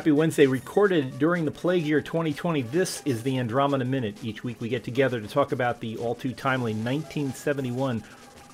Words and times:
Happy 0.00 0.12
Wednesday, 0.12 0.46
recorded 0.46 1.18
during 1.18 1.44
the 1.44 1.50
plague 1.50 1.84
year 1.84 2.00
2020. 2.00 2.62
This 2.62 3.02
is 3.04 3.22
the 3.22 3.36
Andromeda 3.36 3.84
Minute. 3.84 4.16
Each 4.24 4.42
week 4.42 4.58
we 4.58 4.70
get 4.70 4.82
together 4.82 5.20
to 5.20 5.28
talk 5.28 5.52
about 5.52 5.78
the 5.78 5.98
all 5.98 6.14
too 6.14 6.32
timely 6.32 6.72
1971 6.72 8.02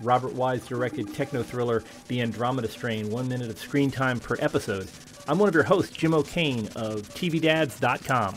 Robert 0.00 0.32
Wise 0.32 0.66
directed 0.66 1.14
techno 1.14 1.44
thriller, 1.44 1.84
The 2.08 2.20
Andromeda 2.20 2.66
Strain, 2.66 3.10
one 3.10 3.28
minute 3.28 3.48
of 3.48 3.58
screen 3.60 3.92
time 3.92 4.18
per 4.18 4.34
episode. 4.40 4.88
I'm 5.28 5.38
one 5.38 5.48
of 5.48 5.54
your 5.54 5.62
hosts, 5.62 5.96
Jim 5.96 6.14
O'Kane 6.14 6.66
of 6.74 7.02
TVDads.com. 7.14 8.34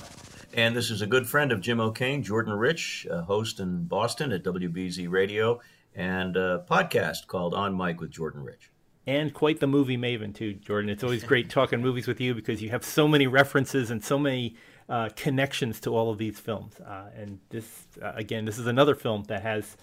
And 0.53 0.75
this 0.75 0.91
is 0.91 1.01
a 1.01 1.07
good 1.07 1.27
friend 1.27 1.51
of 1.51 1.61
Jim 1.61 1.79
O'Kane, 1.79 2.21
Jordan 2.21 2.53
Rich, 2.53 3.07
a 3.09 3.23
host 3.23 3.59
in 3.59 3.85
Boston 3.85 4.31
at 4.31 4.43
WBZ 4.43 5.09
Radio, 5.09 5.59
and 5.95 6.37
a 6.37 6.63
podcast 6.69 7.25
called 7.25 7.55
On 7.55 7.75
Mic 7.75 8.01
with 8.01 8.11
Jordan 8.11 8.43
Rich 8.43 8.69
and 9.07 9.33
quite 9.33 9.59
the 9.59 9.67
movie 9.67 9.97
maven 9.97 10.33
too, 10.35 10.53
Jordan. 10.53 10.89
It's 10.89 11.03
always 11.03 11.23
great 11.23 11.49
talking 11.57 11.81
movies 11.81 12.07
with 12.07 12.19
you 12.21 12.33
because 12.35 12.61
you 12.61 12.69
have 12.69 12.83
so 12.83 13.07
many 13.07 13.27
references 13.27 13.89
and 13.91 14.03
so 14.03 14.19
many 14.19 14.55
uh, 14.87 15.09
connections 15.15 15.79
to 15.81 15.95
all 15.95 16.11
of 16.11 16.17
these 16.17 16.39
films. 16.39 16.79
Uh, 16.79 17.09
and 17.15 17.39
this, 17.49 17.87
uh, 18.01 18.11
again, 18.15 18.45
this 18.45 18.57
is 18.57 18.67
another 18.67 18.95
film 18.95 19.23
that 19.23 19.41
has, 19.43 19.77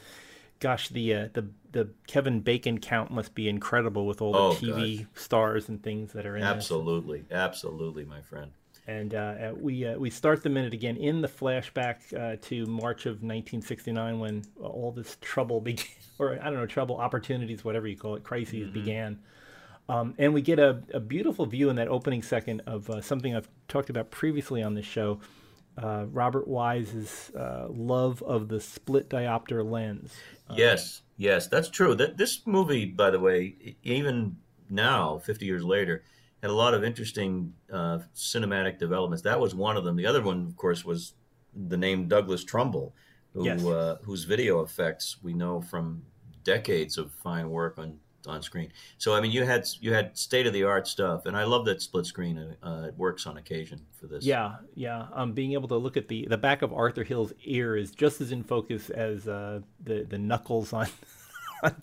gosh, 0.61 0.89
the 0.89 1.15
uh, 1.15 1.29
the 1.33 1.47
the 1.73 1.89
Kevin 2.07 2.41
Bacon 2.41 2.79
count 2.79 3.11
must 3.11 3.35
be 3.35 3.49
incredible 3.49 4.07
with 4.07 4.21
all 4.23 4.33
the 4.33 4.39
Oh, 4.39 4.53
TV 4.53 4.99
gosh. 4.99 5.07
stars 5.15 5.69
and 5.69 5.83
things 5.83 6.13
that 6.13 6.25
are 6.27 6.37
in 6.37 6.43
this. 6.43 6.51
Absolutely, 6.51 7.25
absolutely, 7.31 8.05
my 8.05 8.21
friend. 8.23 8.53
And 8.89 9.15
uh, 9.15 9.19
uh, 9.19 9.53
we 9.59 9.85
uh, 9.85 9.99
we 9.99 10.11
start 10.11 10.45
the 10.45 10.49
minute 10.49 10.73
again 10.73 10.97
in 10.97 11.21
the 11.21 11.29
flashback 11.29 11.97
uh, 12.15 12.37
to 12.43 12.67
March 12.67 13.07
of 13.07 13.15
1969 13.15 14.21
when 14.21 14.45
all 14.61 14.93
this 14.93 15.17
trouble 15.21 15.61
began, 15.61 15.87
or 16.19 16.39
I 16.41 16.45
don't 16.45 16.55
know, 16.55 16.67
trouble, 16.67 16.97
opportunities, 16.97 17.65
whatever 17.65 17.89
you 17.89 17.97
call 17.97 18.15
it, 18.15 18.23
crises 18.23 18.71
began. 18.71 19.19
Um, 19.89 20.15
and 20.19 20.35
we 20.35 20.43
get 20.43 20.59
a, 20.59 20.83
a 20.93 21.01
beautiful 21.01 21.47
view 21.47 21.71
in 21.71 21.77
that 21.77 21.89
opening 21.89 22.23
second 22.23 22.63
of 22.67 22.91
uh, 22.91 23.01
something 23.01 23.35
I've 23.35 23.49
talked 23.69 23.91
about 23.91 24.11
previously 24.11 24.63
on 24.63 24.75
this 24.75 24.87
show. 24.87 25.21
Uh, 25.79 26.07
Robert 26.11 26.49
Wise's 26.49 27.31
uh, 27.37 27.67
love 27.69 28.23
of 28.23 28.49
the 28.49 28.61
split 28.61 29.11
diopter 29.11 29.69
lens. 29.69 30.15
yes, 30.55 31.03
yes, 31.17 31.49
that's 31.49 31.69
true. 31.69 31.95
That 31.95 32.17
this 32.17 32.47
movie, 32.47 32.87
by 32.87 33.11
the 33.11 33.21
way, 33.21 33.77
even 33.83 34.37
now, 34.71 35.19
50 35.19 35.45
years 35.45 35.63
later, 35.63 36.03
had 36.43 36.51
a 36.51 36.55
lot 36.55 36.75
of 36.75 36.85
interesting 36.85 37.55
uh, 37.73 37.99
cinematic 38.15 38.79
developments. 38.79 39.23
That 39.23 39.41
was 39.41 39.55
one 39.55 39.77
of 39.77 39.85
them. 39.85 39.97
The 39.97 40.07
other 40.07 40.23
one, 40.23 40.47
of 40.47 40.57
course, 40.57 40.85
was 40.85 41.15
the 41.55 41.77
name 41.77 42.09
Douglas 42.09 42.45
Trumbull, 42.45 42.95
who 43.33 43.45
Yes. 43.47 43.65
uh, 43.65 43.99
whose 44.03 44.25
video 44.25 44.63
effects 44.63 45.17
we 45.23 45.33
know 45.33 45.61
from 45.61 46.03
decades 46.45 46.99
of 46.99 47.11
fine 47.13 47.51
work 47.51 47.79
on 47.79 47.99
on 48.27 48.43
screen. 48.43 48.73
So 48.99 49.15
I 49.15 49.21
mean, 49.21 49.31
you 49.31 49.45
had 49.45 49.67
you 49.81 49.93
had 49.93 50.17
state 50.19 50.47
of 50.47 50.53
the 50.53 50.65
art 50.65 50.87
stuff, 50.89 51.27
and 51.27 51.37
I 51.37 51.45
love 51.45 51.65
that 51.67 51.81
split 51.81 52.07
screen. 52.07 52.39
Uh, 52.63 52.87
it 52.89 52.95
works 52.97 53.27
on 53.27 53.37
occasion 53.37 53.87
for 53.93 54.07
this. 54.09 54.25
Yeah, 54.25 54.57
yeah. 54.75 55.07
Um, 55.15 55.33
being 55.33 55.53
able 55.53 55.69
to 55.69 55.77
look 55.77 55.97
at 55.97 56.09
the 56.09 56.27
the 56.29 56.37
back 56.39 56.63
of 56.63 56.73
Arthur 56.73 57.05
Hill's 57.05 57.33
ear 57.45 57.77
is 57.77 57.93
just 57.93 58.21
as 58.21 58.33
in 58.33 58.43
focus 58.43 58.91
as 58.91 59.29
uh, 59.29 59.61
the 59.83 60.05
the 60.09 60.19
knuckles 60.19 60.73
on 60.73 60.89
on, 61.63 61.75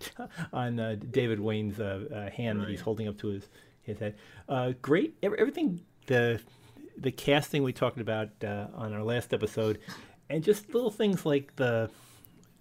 on 0.52 0.80
uh, 0.80 0.96
David 1.12 1.40
Wayne's 1.40 1.80
uh, 1.80 2.06
uh, 2.14 2.30
hand 2.30 2.62
that 2.62 2.70
he's 2.70 2.82
holding 2.82 3.08
up 3.08 3.18
to 3.20 3.28
his 3.28 3.48
his 3.84 4.00
head. 4.00 4.16
Uh, 4.50 4.74
great, 4.82 5.16
everything 5.22 5.82
the 6.08 6.40
the 6.98 7.12
casting 7.12 7.64
we 7.64 7.74
talked 7.74 8.00
about 8.00 8.30
uh, 8.44 8.68
on 8.76 8.94
our 8.94 9.04
last 9.04 9.34
episode, 9.34 9.80
and 10.30 10.44
just 10.44 10.74
little 10.74 10.92
things 10.92 11.26
like 11.26 11.56
the. 11.56 11.90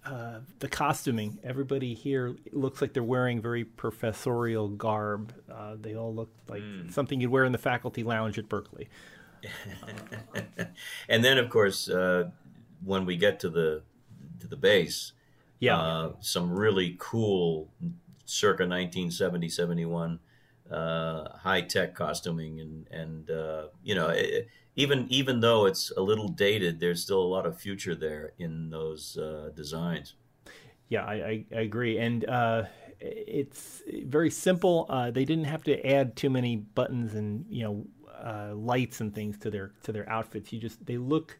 Uh, 0.05 0.41
the 0.59 0.67
costuming. 0.67 1.39
Everybody 1.45 1.93
here 1.93 2.35
looks 2.51 2.81
like 2.81 2.91
they're 2.91 3.01
wearing 3.01 3.41
very 3.41 3.63
professorial 3.63 4.67
garb. 4.67 5.33
Uh, 5.49 5.77
they 5.79 5.95
all 5.95 6.13
look 6.13 6.29
like 6.49 6.61
something 6.89 7.21
you'd 7.21 7.31
wear 7.31 7.45
in 7.45 7.53
the 7.53 7.57
faculty 7.57 8.03
lounge 8.03 8.37
at 8.37 8.49
Berkeley. 8.49 8.89
and 11.07 11.23
then, 11.23 11.37
of 11.37 11.49
course, 11.49 11.89
uh, 11.89 12.31
when 12.83 13.05
we 13.05 13.15
get 13.15 13.39
to 13.41 13.49
the 13.49 13.83
to 14.41 14.47
the 14.47 14.57
base, 14.57 15.13
Yeah. 15.59 15.77
uh, 15.79 16.11
some 16.19 16.51
really 16.51 16.97
cool, 16.99 17.71
circa 18.25 18.63
1970 18.63 19.47
71 19.47 20.19
uh, 20.73 21.37
high 21.37 21.61
tech 21.61 21.95
costuming, 21.95 22.59
and 22.59 22.87
and 22.89 23.29
uh, 23.29 23.67
you 23.83 23.95
know, 23.95 24.09
it, 24.09 24.49
even 24.75 25.05
even 25.09 25.39
though 25.39 25.65
it's 25.65 25.91
a 25.95 26.01
little 26.01 26.27
dated, 26.27 26.79
there's 26.79 27.01
still 27.01 27.21
a 27.21 27.31
lot 27.35 27.45
of 27.45 27.59
future 27.59 27.95
there 27.95 28.33
in 28.39 28.69
those 28.69 29.17
uh, 29.17 29.51
designs. 29.55 30.15
Yeah, 30.89 31.05
I, 31.05 31.13
I, 31.13 31.45
I 31.55 31.59
agree, 31.61 31.97
and 31.97 32.27
uh, 32.29 32.63
it's 32.99 33.81
very 34.03 34.29
simple. 34.29 34.85
Uh, 34.89 35.11
they 35.11 35.25
didn't 35.25 35.45
have 35.45 35.63
to 35.63 35.85
add 35.85 36.15
too 36.15 36.29
many 36.29 36.57
buttons 36.57 37.13
and 37.13 37.45
you 37.49 37.63
know 37.63 37.85
uh, 38.23 38.53
lights 38.55 39.01
and 39.01 39.13
things 39.13 39.37
to 39.39 39.51
their 39.51 39.71
to 39.83 39.91
their 39.91 40.09
outfits. 40.09 40.51
You 40.51 40.59
just 40.59 40.85
they 40.85 40.97
look 40.97 41.37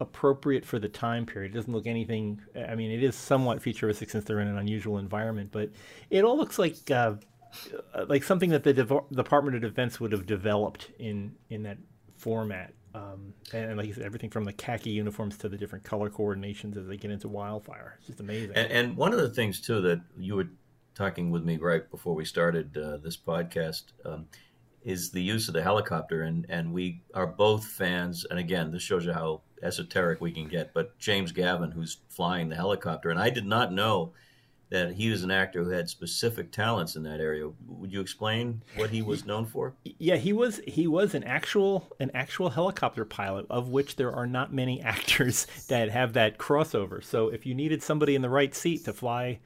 appropriate 0.00 0.64
for 0.64 0.78
the 0.78 0.88
time 0.88 1.24
period. 1.24 1.52
It 1.52 1.54
doesn't 1.54 1.72
look 1.72 1.86
anything. 1.86 2.40
I 2.68 2.74
mean, 2.74 2.90
it 2.90 3.02
is 3.02 3.14
somewhat 3.14 3.62
futuristic 3.62 4.10
since 4.10 4.24
they're 4.24 4.40
in 4.40 4.48
an 4.48 4.58
unusual 4.58 4.98
environment, 4.98 5.50
but 5.52 5.70
it 6.10 6.24
all 6.24 6.36
looks 6.36 6.58
like 6.58 6.90
uh, 6.90 7.14
like 8.08 8.22
something 8.22 8.50
that 8.50 8.64
the 8.64 8.72
Department 8.72 9.56
of 9.56 9.62
Defense 9.62 10.00
would 10.00 10.12
have 10.12 10.26
developed 10.26 10.90
in 10.98 11.34
in 11.50 11.62
that 11.64 11.78
format. 12.16 12.72
Um, 12.94 13.32
and 13.52 13.76
like 13.78 13.86
you 13.86 13.94
said, 13.94 14.04
everything 14.04 14.30
from 14.30 14.44
the 14.44 14.52
khaki 14.52 14.90
uniforms 14.90 15.38
to 15.38 15.48
the 15.48 15.56
different 15.56 15.82
color 15.84 16.10
coordinations 16.10 16.76
as 16.76 16.86
they 16.86 16.98
get 16.98 17.10
into 17.10 17.26
wildfire. 17.26 17.96
It's 17.98 18.08
just 18.08 18.20
amazing. 18.20 18.52
And, 18.54 18.70
and 18.70 18.96
one 18.96 19.14
of 19.14 19.18
the 19.18 19.30
things 19.30 19.60
too 19.60 19.80
that 19.82 20.02
you 20.18 20.36
were 20.36 20.48
talking 20.94 21.30
with 21.30 21.42
me 21.42 21.56
right 21.56 21.90
before 21.90 22.14
we 22.14 22.24
started 22.24 22.76
uh, 22.76 22.98
this 22.98 23.16
podcast 23.16 23.84
um, 24.04 24.26
is 24.82 25.10
the 25.10 25.22
use 25.22 25.48
of 25.48 25.54
the 25.54 25.62
helicopter, 25.62 26.22
and 26.22 26.46
and 26.48 26.72
we 26.72 27.02
are 27.14 27.26
both 27.26 27.64
fans. 27.64 28.26
And 28.28 28.38
again, 28.38 28.70
this 28.70 28.82
shows 28.82 29.04
you 29.04 29.12
how 29.12 29.42
esoteric 29.62 30.20
we 30.20 30.32
can 30.32 30.48
get. 30.48 30.74
But 30.74 30.98
James 30.98 31.32
Gavin, 31.32 31.70
who's 31.70 31.98
flying 32.08 32.48
the 32.48 32.56
helicopter, 32.56 33.10
and 33.10 33.18
I 33.18 33.30
did 33.30 33.46
not 33.46 33.72
know 33.72 34.12
that 34.72 34.94
he 34.94 35.10
was 35.10 35.22
an 35.22 35.30
actor 35.30 35.62
who 35.62 35.68
had 35.68 35.86
specific 35.86 36.50
talents 36.50 36.96
in 36.96 37.02
that 37.02 37.20
area. 37.20 37.50
Would 37.66 37.92
you 37.92 38.00
explain 38.00 38.62
what 38.76 38.88
he 38.88 39.02
was 39.02 39.26
known 39.26 39.44
for? 39.44 39.74
Yeah, 39.84 40.16
he 40.16 40.32
was 40.32 40.62
he 40.66 40.86
was 40.86 41.14
an 41.14 41.24
actual 41.24 41.94
an 42.00 42.10
actual 42.14 42.48
helicopter 42.48 43.04
pilot, 43.04 43.44
of 43.50 43.68
which 43.68 43.96
there 43.96 44.10
are 44.10 44.26
not 44.26 44.50
many 44.50 44.80
actors 44.82 45.46
that 45.68 45.90
have 45.90 46.14
that 46.14 46.38
crossover. 46.38 47.04
So 47.04 47.28
if 47.28 47.44
you 47.44 47.54
needed 47.54 47.82
somebody 47.82 48.14
in 48.14 48.22
the 48.22 48.30
right 48.30 48.54
seat 48.54 48.86
to 48.86 48.94
fly 48.94 49.40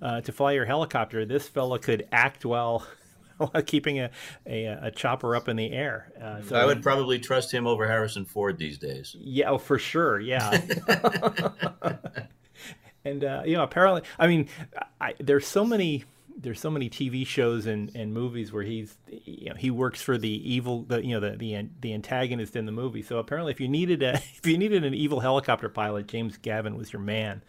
uh, 0.00 0.20
to 0.20 0.30
fly 0.30 0.52
your 0.52 0.64
helicopter, 0.64 1.26
this 1.26 1.48
fella 1.48 1.80
could 1.80 2.06
act 2.12 2.44
while 2.44 2.86
while 3.38 3.62
keeping 3.66 3.98
a, 3.98 4.10
a, 4.46 4.66
a 4.82 4.90
chopper 4.92 5.34
up 5.34 5.48
in 5.48 5.56
the 5.56 5.72
air. 5.72 6.12
Uh, 6.22 6.40
so 6.42 6.54
I 6.54 6.64
would 6.64 6.84
probably 6.84 7.18
trust 7.18 7.52
him 7.52 7.66
over 7.66 7.84
Harrison 7.88 8.24
Ford 8.24 8.58
these 8.58 8.78
days. 8.78 9.16
Yeah, 9.18 9.50
oh, 9.50 9.58
for 9.58 9.80
sure. 9.80 10.20
Yeah. 10.20 10.60
and 13.08 13.24
uh, 13.24 13.42
you 13.44 13.56
know, 13.56 13.62
apparently, 13.62 14.02
I 14.18 14.26
mean, 14.26 14.48
I, 15.00 15.14
there's 15.18 15.46
so 15.46 15.64
many 15.64 16.04
there's 16.40 16.60
so 16.60 16.70
many 16.70 16.88
TV 16.88 17.26
shows 17.26 17.66
and, 17.66 17.90
and 17.96 18.14
movies 18.14 18.52
where 18.52 18.62
he's 18.62 18.96
you 19.08 19.50
know 19.50 19.56
he 19.56 19.70
works 19.70 20.00
for 20.00 20.16
the 20.16 20.28
evil 20.28 20.82
the 20.82 21.04
you 21.04 21.18
know 21.18 21.20
the 21.20 21.36
the 21.36 21.68
the 21.80 21.92
antagonist 21.94 22.54
in 22.56 22.66
the 22.66 22.72
movie. 22.72 23.02
So 23.02 23.18
apparently, 23.18 23.52
if 23.52 23.60
you 23.60 23.68
needed 23.68 24.02
a 24.02 24.14
if 24.36 24.46
you 24.46 24.56
needed 24.58 24.84
an 24.84 24.94
evil 24.94 25.20
helicopter 25.20 25.68
pilot, 25.68 26.06
James 26.06 26.36
Gavin 26.36 26.76
was 26.76 26.92
your 26.92 27.02
man. 27.02 27.42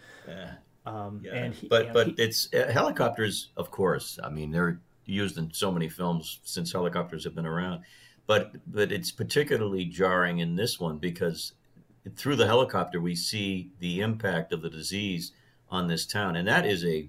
Um, 0.86 1.22
Yeah, 1.24 1.34
and 1.36 1.54
he, 1.54 1.68
but 1.68 1.82
you 1.82 1.88
know, 1.88 1.94
but 1.94 2.08
he- 2.08 2.14
it's 2.18 2.54
uh, 2.54 2.72
helicopters, 2.72 3.50
of 3.58 3.70
course. 3.70 4.18
I 4.24 4.30
mean, 4.30 4.52
they're 4.52 4.80
used 5.06 5.38
in 5.38 5.52
so 5.54 5.72
many 5.72 5.90
films 5.90 6.40
since 6.44 6.72
helicopters 6.72 7.24
have 7.24 7.36
been 7.36 7.46
around. 7.46 7.84
But 8.28 8.54
but 8.72 8.92
it's 8.92 9.12
particularly 9.12 9.86
jarring 9.86 10.40
in 10.40 10.56
this 10.56 10.80
one 10.80 10.98
because 10.98 11.54
through 12.16 12.38
the 12.38 12.46
helicopter 12.48 13.02
we 13.02 13.16
see 13.16 13.72
the 13.80 14.02
impact 14.02 14.54
of 14.54 14.62
the 14.62 14.70
disease 14.70 15.32
on 15.72 15.88
this 15.88 16.06
town, 16.06 16.36
and 16.36 16.48
that 16.48 16.66
is 16.66 16.84
a 16.86 17.08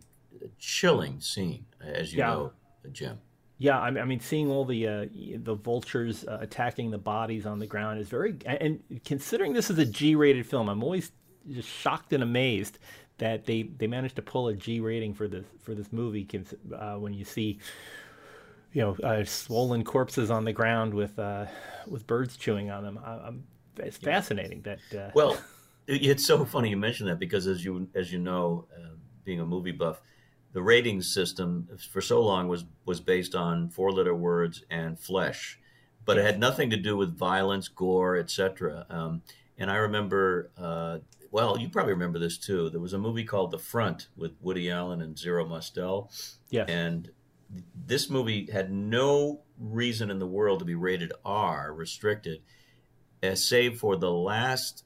chilling 0.58 1.20
scene, 1.20 1.66
as 1.80 2.12
you 2.12 2.18
Yeah. 2.20 2.30
know, 2.30 2.52
Jim. 2.92 3.18
Yeah, 3.58 3.78
I 3.78 3.90
mean, 3.90 4.20
seeing 4.20 4.50
all 4.50 4.64
the 4.64 4.88
uh, 4.88 5.06
the 5.44 5.54
vultures 5.54 6.24
uh, 6.26 6.38
attacking 6.40 6.90
the 6.90 6.98
bodies 6.98 7.44
on 7.44 7.58
the 7.58 7.66
ground 7.66 8.00
is 8.00 8.08
very. 8.08 8.36
And 8.46 8.82
considering 9.04 9.52
this 9.52 9.68
is 9.68 9.78
a 9.78 9.84
G-rated 9.84 10.46
film, 10.46 10.70
I'm 10.70 10.82
always 10.82 11.12
just 11.50 11.68
shocked 11.68 12.14
and 12.14 12.22
amazed 12.22 12.78
that 13.18 13.44
they, 13.44 13.64
they 13.64 13.86
managed 13.86 14.16
to 14.16 14.22
pull 14.22 14.48
a 14.48 14.54
G 14.54 14.80
rating 14.80 15.12
for 15.12 15.28
this 15.28 15.44
for 15.60 15.74
this 15.74 15.92
movie. 15.92 16.26
Uh, 16.74 16.94
when 16.94 17.12
you 17.12 17.26
see, 17.26 17.58
you 18.72 18.80
know, 18.80 18.96
uh, 19.04 19.24
swollen 19.24 19.84
corpses 19.84 20.30
on 20.30 20.46
the 20.46 20.54
ground 20.54 20.94
with 20.94 21.18
uh, 21.18 21.44
with 21.86 22.06
birds 22.06 22.38
chewing 22.38 22.70
on 22.70 22.82
them, 22.82 22.98
I, 23.04 23.10
I'm, 23.26 23.44
it's 23.76 23.98
fascinating 23.98 24.62
that. 24.62 24.78
Uh, 24.98 25.10
Well, 25.12 25.36
it's 25.90 26.24
so 26.24 26.44
funny 26.44 26.70
you 26.70 26.76
mention 26.76 27.06
that 27.06 27.18
because 27.18 27.46
as 27.46 27.64
you 27.64 27.88
as 27.94 28.12
you 28.12 28.18
know, 28.18 28.66
uh, 28.76 28.94
being 29.24 29.40
a 29.40 29.46
movie 29.46 29.72
buff, 29.72 30.00
the 30.52 30.62
rating 30.62 31.02
system 31.02 31.68
for 31.92 32.00
so 32.00 32.22
long 32.22 32.48
was 32.48 32.64
was 32.84 33.00
based 33.00 33.34
on 33.34 33.68
four 33.68 33.92
letter 33.92 34.14
words 34.14 34.64
and 34.70 34.98
flesh, 34.98 35.58
but 36.04 36.18
it 36.18 36.24
had 36.24 36.38
nothing 36.38 36.70
to 36.70 36.76
do 36.76 36.96
with 36.96 37.16
violence, 37.16 37.68
gore, 37.68 38.16
etc. 38.16 38.86
Um, 38.88 39.22
and 39.58 39.70
I 39.70 39.76
remember, 39.76 40.50
uh, 40.56 40.98
well, 41.30 41.58
you 41.58 41.68
probably 41.68 41.92
remember 41.92 42.18
this 42.18 42.38
too. 42.38 42.70
There 42.70 42.80
was 42.80 42.92
a 42.92 42.98
movie 42.98 43.24
called 43.24 43.50
The 43.50 43.58
Front 43.58 44.08
with 44.16 44.32
Woody 44.40 44.70
Allen 44.70 45.02
and 45.02 45.18
Zero 45.18 45.46
Mostel, 45.46 46.10
yes. 46.50 46.68
and 46.68 47.10
this 47.74 48.08
movie 48.08 48.48
had 48.50 48.70
no 48.72 49.42
reason 49.58 50.10
in 50.10 50.18
the 50.18 50.26
world 50.26 50.60
to 50.60 50.64
be 50.64 50.76
rated 50.76 51.12
R, 51.24 51.72
restricted, 51.74 52.42
uh, 53.22 53.34
save 53.34 53.78
for 53.78 53.96
the 53.96 54.10
last 54.10 54.84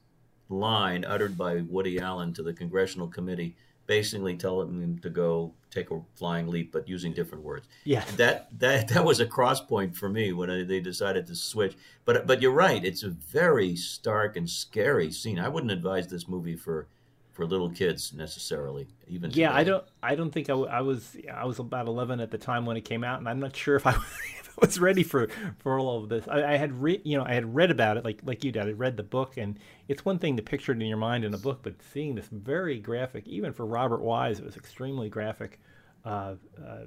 line 0.49 1.05
uttered 1.05 1.37
by 1.37 1.63
Woody 1.63 1.99
Allen 1.99 2.33
to 2.35 2.43
the 2.43 2.53
congressional 2.53 3.09
committee, 3.09 3.57
basically 3.87 4.37
telling 4.37 4.81
him 4.81 4.99
to 5.01 5.11
go 5.11 5.53
take 5.71 5.91
a 5.91 6.01
flying 6.15 6.49
leap, 6.49 6.73
but 6.73 6.89
using 6.89 7.13
different 7.13 7.45
words. 7.45 7.67
Yeah, 7.85 8.05
that 8.17 8.49
that 8.59 8.89
that 8.95 9.05
was 9.05 9.21
a 9.21 9.27
cross 9.27 9.61
point 9.61 9.97
for 9.97 10.09
me 10.09 10.33
when 10.33 10.51
I, 10.51 10.65
they 10.65 10.81
decided 10.81 11.27
to 11.27 11.35
switch. 11.35 11.77
But 12.05 12.27
but 12.27 12.41
you're 12.41 12.53
right; 12.53 12.85
it's 12.85 13.03
a 13.03 13.11
very 13.11 13.77
stark 13.77 14.37
and 14.37 14.49
scary 14.49 15.11
scene. 15.11 15.39
I 15.39 15.49
wouldn't 15.49 15.73
advise 15.73 16.09
this 16.09 16.29
movie 16.29 16.57
for 16.57 16.87
for 17.35 17.45
little 17.45 17.69
kids 17.69 18.13
necessarily. 18.15 18.87
Even 19.09 19.31
yeah, 19.33 19.49
today. 19.49 19.61
I 19.61 19.65
don't 19.65 19.85
I 20.03 20.15
don't 20.15 20.31
think 20.31 20.49
I, 20.49 20.53
w- 20.53 20.71
I 20.71 20.81
was 20.81 21.17
I 21.33 21.45
was 21.45 21.59
about 21.59 21.87
11 21.87 22.21
at 22.21 22.31
the 22.31 22.39
time 22.39 22.65
when 22.65 22.77
it 22.77 22.83
came 22.83 23.05
out, 23.05 23.19
and 23.19 23.29
I'm 23.29 23.41
not 23.41 23.55
sure 23.55 23.77
if 23.77 23.87
I, 23.87 23.91
if 24.41 24.57
I 24.57 24.67
was 24.67 24.79
ready 24.81 25.03
for 25.03 25.29
for 25.59 25.79
all 25.79 26.03
of 26.03 26.09
this. 26.09 26.27
I, 26.29 26.55
I 26.55 26.57
had 26.57 26.73
re- 26.81 27.03
you 27.05 27.19
know 27.19 27.25
I 27.25 27.35
had 27.35 27.55
read 27.55 27.71
about 27.71 27.99
it 27.99 28.05
like 28.05 28.21
like 28.25 28.45
you 28.45 28.53
did. 28.53 28.67
I 28.67 28.73
read 28.73 28.97
the 28.97 29.03
book, 29.03 29.37
and 29.37 29.59
it's 29.89 30.05
one 30.05 30.19
thing 30.19 30.37
to 30.37 30.43
picture 30.43 30.73
it 30.73 30.81
in 30.81 30.87
your 30.87 30.97
mind 30.97 31.25
in 31.25 31.35
a 31.35 31.39
book, 31.39 31.61
but 31.63 31.75
seeing 31.93 32.15
this 32.15 32.29
very 32.31 32.79
graphic, 32.79 33.27
even 33.27 33.53
for 33.53 33.67
Robert 33.67 34.01
Wise, 34.01 34.39
it 34.39 34.45
was 34.45 34.57
extremely 34.57 35.11
graphic. 35.11 35.61
Uh, 36.05 36.35
uh, 36.63 36.85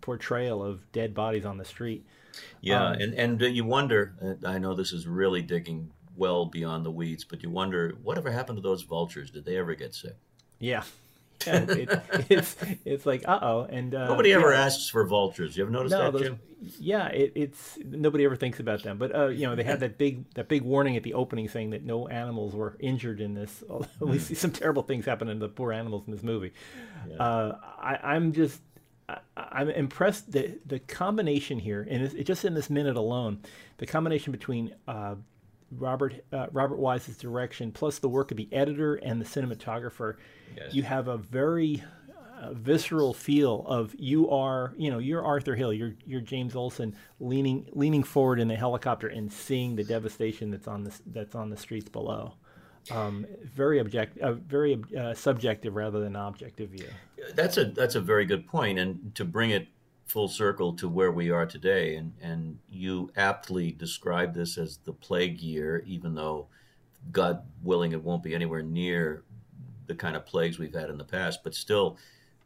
portrayal 0.00 0.60
of 0.60 0.90
dead 0.90 1.14
bodies 1.14 1.44
on 1.44 1.56
the 1.56 1.64
street. 1.64 2.04
Yeah, 2.60 2.88
um, 2.88 2.94
and 2.94 3.14
and 3.14 3.40
you 3.40 3.64
wonder. 3.64 4.12
Uh, 4.20 4.48
I 4.48 4.58
know 4.58 4.74
this 4.74 4.92
is 4.92 5.06
really 5.06 5.40
digging 5.40 5.92
well 6.20 6.46
beyond 6.46 6.86
the 6.86 6.90
weeds, 6.90 7.24
but 7.24 7.42
you 7.42 7.50
wonder 7.50 7.96
whatever 8.02 8.30
happened 8.30 8.58
to 8.58 8.62
those 8.62 8.82
vultures? 8.82 9.30
Did 9.30 9.44
they 9.44 9.56
ever 9.56 9.74
get 9.74 9.94
sick? 9.94 10.16
Yeah. 10.60 10.84
yeah 11.46 11.64
it, 11.68 12.02
it's 12.28 12.56
it's 12.84 13.06
like 13.06 13.26
uh 13.26 13.38
oh, 13.40 13.66
and 13.70 13.94
uh, 13.94 14.08
nobody 14.08 14.32
ever 14.34 14.52
yeah. 14.52 14.66
asks 14.66 14.90
for 14.90 15.06
vultures. 15.06 15.56
You 15.56 15.64
ever 15.64 15.72
noticed 15.72 15.92
no, 15.92 16.04
that, 16.04 16.12
those, 16.12 16.22
Jim? 16.22 16.40
Yeah, 16.78 17.06
it, 17.08 17.32
it's 17.34 17.78
nobody 17.82 18.26
ever 18.26 18.36
thinks 18.36 18.60
about 18.60 18.82
them. 18.82 18.98
But 18.98 19.16
uh, 19.16 19.28
you 19.28 19.46
know, 19.46 19.56
they 19.56 19.64
had 19.64 19.80
that 19.80 19.96
big 19.96 20.32
that 20.34 20.48
big 20.48 20.60
warning 20.60 20.96
at 20.96 21.02
the 21.02 21.14
opening 21.14 21.48
saying 21.48 21.70
that 21.70 21.82
no 21.82 22.08
animals 22.08 22.54
were 22.54 22.76
injured 22.78 23.22
in 23.22 23.32
this. 23.32 23.64
we 23.98 24.18
see 24.18 24.34
some 24.34 24.52
terrible 24.52 24.82
things 24.82 25.06
happen 25.06 25.28
to 25.28 25.34
the 25.34 25.48
poor 25.48 25.72
animals 25.72 26.04
in 26.06 26.12
this 26.12 26.22
movie. 26.22 26.52
Yeah. 27.08 27.16
Uh, 27.16 27.58
I, 27.80 27.98
I'm 28.02 28.32
just 28.32 28.60
I'm 29.36 29.70
impressed 29.70 30.32
that 30.32 30.68
the 30.68 30.78
combination 30.78 31.58
here, 31.58 31.86
and 31.88 32.02
it's 32.02 32.14
just 32.28 32.44
in 32.44 32.54
this 32.54 32.70
minute 32.70 32.96
alone, 32.96 33.40
the 33.78 33.86
combination 33.86 34.32
between 34.32 34.74
uh, 34.86 35.14
Robert 35.70 36.24
uh, 36.32 36.46
Robert 36.52 36.78
Wise's 36.78 37.16
direction, 37.16 37.72
plus 37.72 37.98
the 37.98 38.08
work 38.08 38.30
of 38.30 38.36
the 38.36 38.48
editor 38.52 38.96
and 38.96 39.20
the 39.20 39.24
cinematographer, 39.24 40.16
yes. 40.56 40.74
you 40.74 40.82
have 40.82 41.08
a 41.08 41.16
very 41.16 41.82
uh, 42.40 42.52
visceral 42.52 43.12
feel 43.12 43.64
of 43.66 43.94
you 43.98 44.30
are 44.30 44.72
you 44.76 44.90
know 44.90 44.98
you're 44.98 45.24
Arthur 45.24 45.54
Hill, 45.54 45.72
you're 45.72 45.94
you're 46.06 46.20
James 46.20 46.56
Olson 46.56 46.94
leaning 47.20 47.68
leaning 47.72 48.02
forward 48.02 48.40
in 48.40 48.48
the 48.48 48.56
helicopter 48.56 49.08
and 49.08 49.32
seeing 49.32 49.76
the 49.76 49.84
devastation 49.84 50.50
that's 50.50 50.68
on 50.68 50.84
the 50.84 50.98
that's 51.06 51.34
on 51.34 51.50
the 51.50 51.56
streets 51.56 51.88
below. 51.88 52.34
Um, 52.90 53.26
very 53.44 53.78
object, 53.78 54.18
uh, 54.18 54.32
very 54.32 54.82
uh, 54.98 55.14
subjective 55.14 55.76
rather 55.76 56.00
than 56.00 56.16
objective 56.16 56.70
view. 56.70 56.88
That's 57.34 57.58
a 57.58 57.66
that's 57.66 57.94
a 57.94 58.00
very 58.00 58.24
good 58.24 58.46
point, 58.46 58.78
and 58.78 59.14
to 59.14 59.24
bring 59.24 59.50
it 59.50 59.68
full 60.10 60.28
circle 60.28 60.72
to 60.74 60.88
where 60.88 61.12
we 61.12 61.30
are 61.30 61.46
today. 61.46 61.96
And, 61.96 62.12
and 62.20 62.58
you 62.70 63.10
aptly 63.16 63.72
describe 63.72 64.34
this 64.34 64.58
as 64.58 64.78
the 64.84 64.92
plague 64.92 65.40
year, 65.40 65.82
even 65.86 66.14
though, 66.14 66.48
God 67.12 67.42
willing, 67.62 67.92
it 67.92 68.02
won't 68.02 68.22
be 68.22 68.34
anywhere 68.34 68.62
near 68.62 69.22
the 69.86 69.94
kind 69.94 70.16
of 70.16 70.26
plagues 70.26 70.58
we've 70.58 70.74
had 70.74 70.90
in 70.90 70.98
the 70.98 71.04
past. 71.04 71.42
But 71.42 71.54
still, 71.54 71.96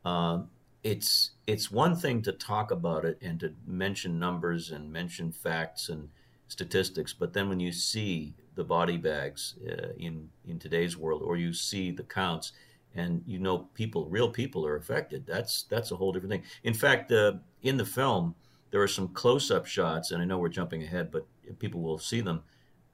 um, 0.05 0.49
it's 0.83 1.31
it's 1.47 1.71
one 1.71 1.97
thing 1.97 2.23
to 2.23 2.33
talk 2.33 2.71
about 2.71 3.05
it 3.05 3.19
and 3.23 3.41
to 3.41 3.55
mention 3.67 4.19
numbers 4.19 4.71
and 4.71 4.93
mention 4.93 5.33
facts 5.33 5.89
and 5.89 6.11
statistics, 6.49 7.13
but 7.13 7.33
then 7.33 7.49
when 7.49 7.59
you 7.59 7.73
see 7.73 8.35
the 8.55 8.65
body 8.65 8.99
bags 8.99 9.55
uh, 9.67 9.89
in 9.99 10.29
in 10.47 10.59
today's 10.59 10.97
world, 10.97 11.23
or 11.23 11.37
you 11.37 11.53
see 11.53 11.91
the 11.91 12.03
counts, 12.03 12.53
and 12.95 13.23
you 13.27 13.39
know 13.39 13.69
people, 13.75 14.07
real 14.07 14.29
people 14.31 14.67
are 14.67 14.77
affected. 14.77 15.27
That's 15.27 15.65
that's 15.65 15.91
a 15.91 15.97
whole 15.97 16.13
different 16.13 16.33
thing. 16.33 16.45
In 16.63 16.75
fact, 16.75 17.13
uh, 17.13 17.35
in 17.63 17.77
the 17.77 17.85
film, 17.85 18.35
there 18.71 18.83
are 18.83 18.89
some 18.89 19.09
close-up 19.09 19.67
shots, 19.67 20.11
and 20.11 20.23
I 20.23 20.25
know 20.25 20.39
we're 20.39 20.49
jumping 20.49 20.83
ahead, 20.83 21.11
but 21.11 21.27
people 21.59 21.81
will 21.81 21.99
see 21.99 22.21
them 22.21 22.43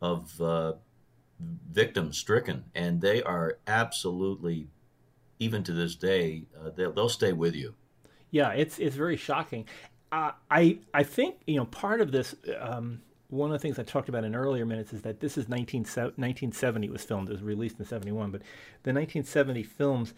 of 0.01 0.41
uh, 0.41 0.75
victims 1.73 2.19
stricken, 2.19 2.65
and 2.75 3.01
they 3.01 3.23
are 3.23 3.59
absolutely, 3.67 4.69
even 5.39 5.63
to 5.65 5.73
this 5.73 5.95
day, 5.95 6.45
uh, 6.59 6.71
they'll, 6.77 6.93
they'll 6.93 7.09
stay 7.09 7.33
with 7.33 7.55
you. 7.55 7.75
Yeah, 8.31 8.51
it's 8.51 8.79
it's 8.79 8.97
very 8.97 9.17
shocking. 9.17 9.67
Uh, 10.13 10.33
I 10.51 10.79
I 10.93 11.03
think 11.03 11.37
you 11.47 11.57
know 11.57 11.67
part 11.67 12.01
of 12.01 12.13
this. 12.13 12.35
Um, 12.59 13.03
one 13.31 13.51
of 13.51 13.55
the 13.55 13.59
things 13.61 13.79
I 13.79 13.83
talked 13.83 14.09
about 14.09 14.25
in 14.25 14.35
earlier 14.35 14.67
minutes 14.67 14.93
is 14.93 15.03
that 15.03 15.21
this 15.21 15.39
is 15.39 15.49
19, 15.49 15.83
1970 15.83 16.87
it 16.87 16.93
was 16.93 17.05
filmed. 17.05 17.29
It 17.29 17.33
was 17.33 17.43
released 17.43 17.79
in 17.79 17.85
71, 17.85 18.31
but 18.31 18.41
the 18.83 18.93
1970 18.93 19.63
films 19.63 20.15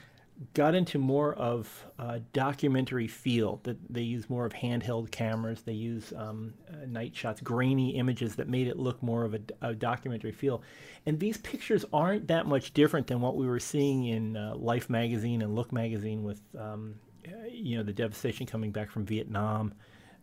got 0.54 0.74
into 0.74 0.98
more 0.98 1.34
of 1.34 1.86
a 1.98 2.20
documentary 2.32 3.06
feel. 3.06 3.60
That 3.64 3.76
they 3.92 4.02
use 4.02 4.28
more 4.28 4.44
of 4.46 4.52
handheld 4.52 5.10
cameras. 5.10 5.62
They 5.62 5.72
use 5.72 6.12
um, 6.16 6.54
uh, 6.68 6.86
night 6.86 7.14
shots, 7.14 7.40
grainy 7.40 7.96
images 7.96 8.36
that 8.36 8.48
made 8.48 8.66
it 8.66 8.78
look 8.78 9.02
more 9.02 9.24
of 9.24 9.34
a, 9.34 9.40
a, 9.60 9.74
documentary 9.74 10.32
feel. 10.32 10.62
And 11.06 11.20
these 11.20 11.36
pictures 11.38 11.84
aren't 11.92 12.28
that 12.28 12.46
much 12.46 12.72
different 12.72 13.06
than 13.06 13.20
what 13.20 13.36
we 13.36 13.46
were 13.46 13.60
seeing 13.60 14.06
in 14.06 14.36
uh, 14.36 14.54
Life 14.56 14.88
magazine 14.88 15.42
and 15.42 15.54
Look 15.54 15.70
magazine 15.72 16.22
with, 16.22 16.40
um, 16.58 16.94
uh, 17.26 17.46
you 17.50 17.76
know, 17.76 17.82
the 17.82 17.92
devastation 17.92 18.46
coming 18.46 18.72
back 18.72 18.90
from 18.90 19.04
Vietnam 19.04 19.74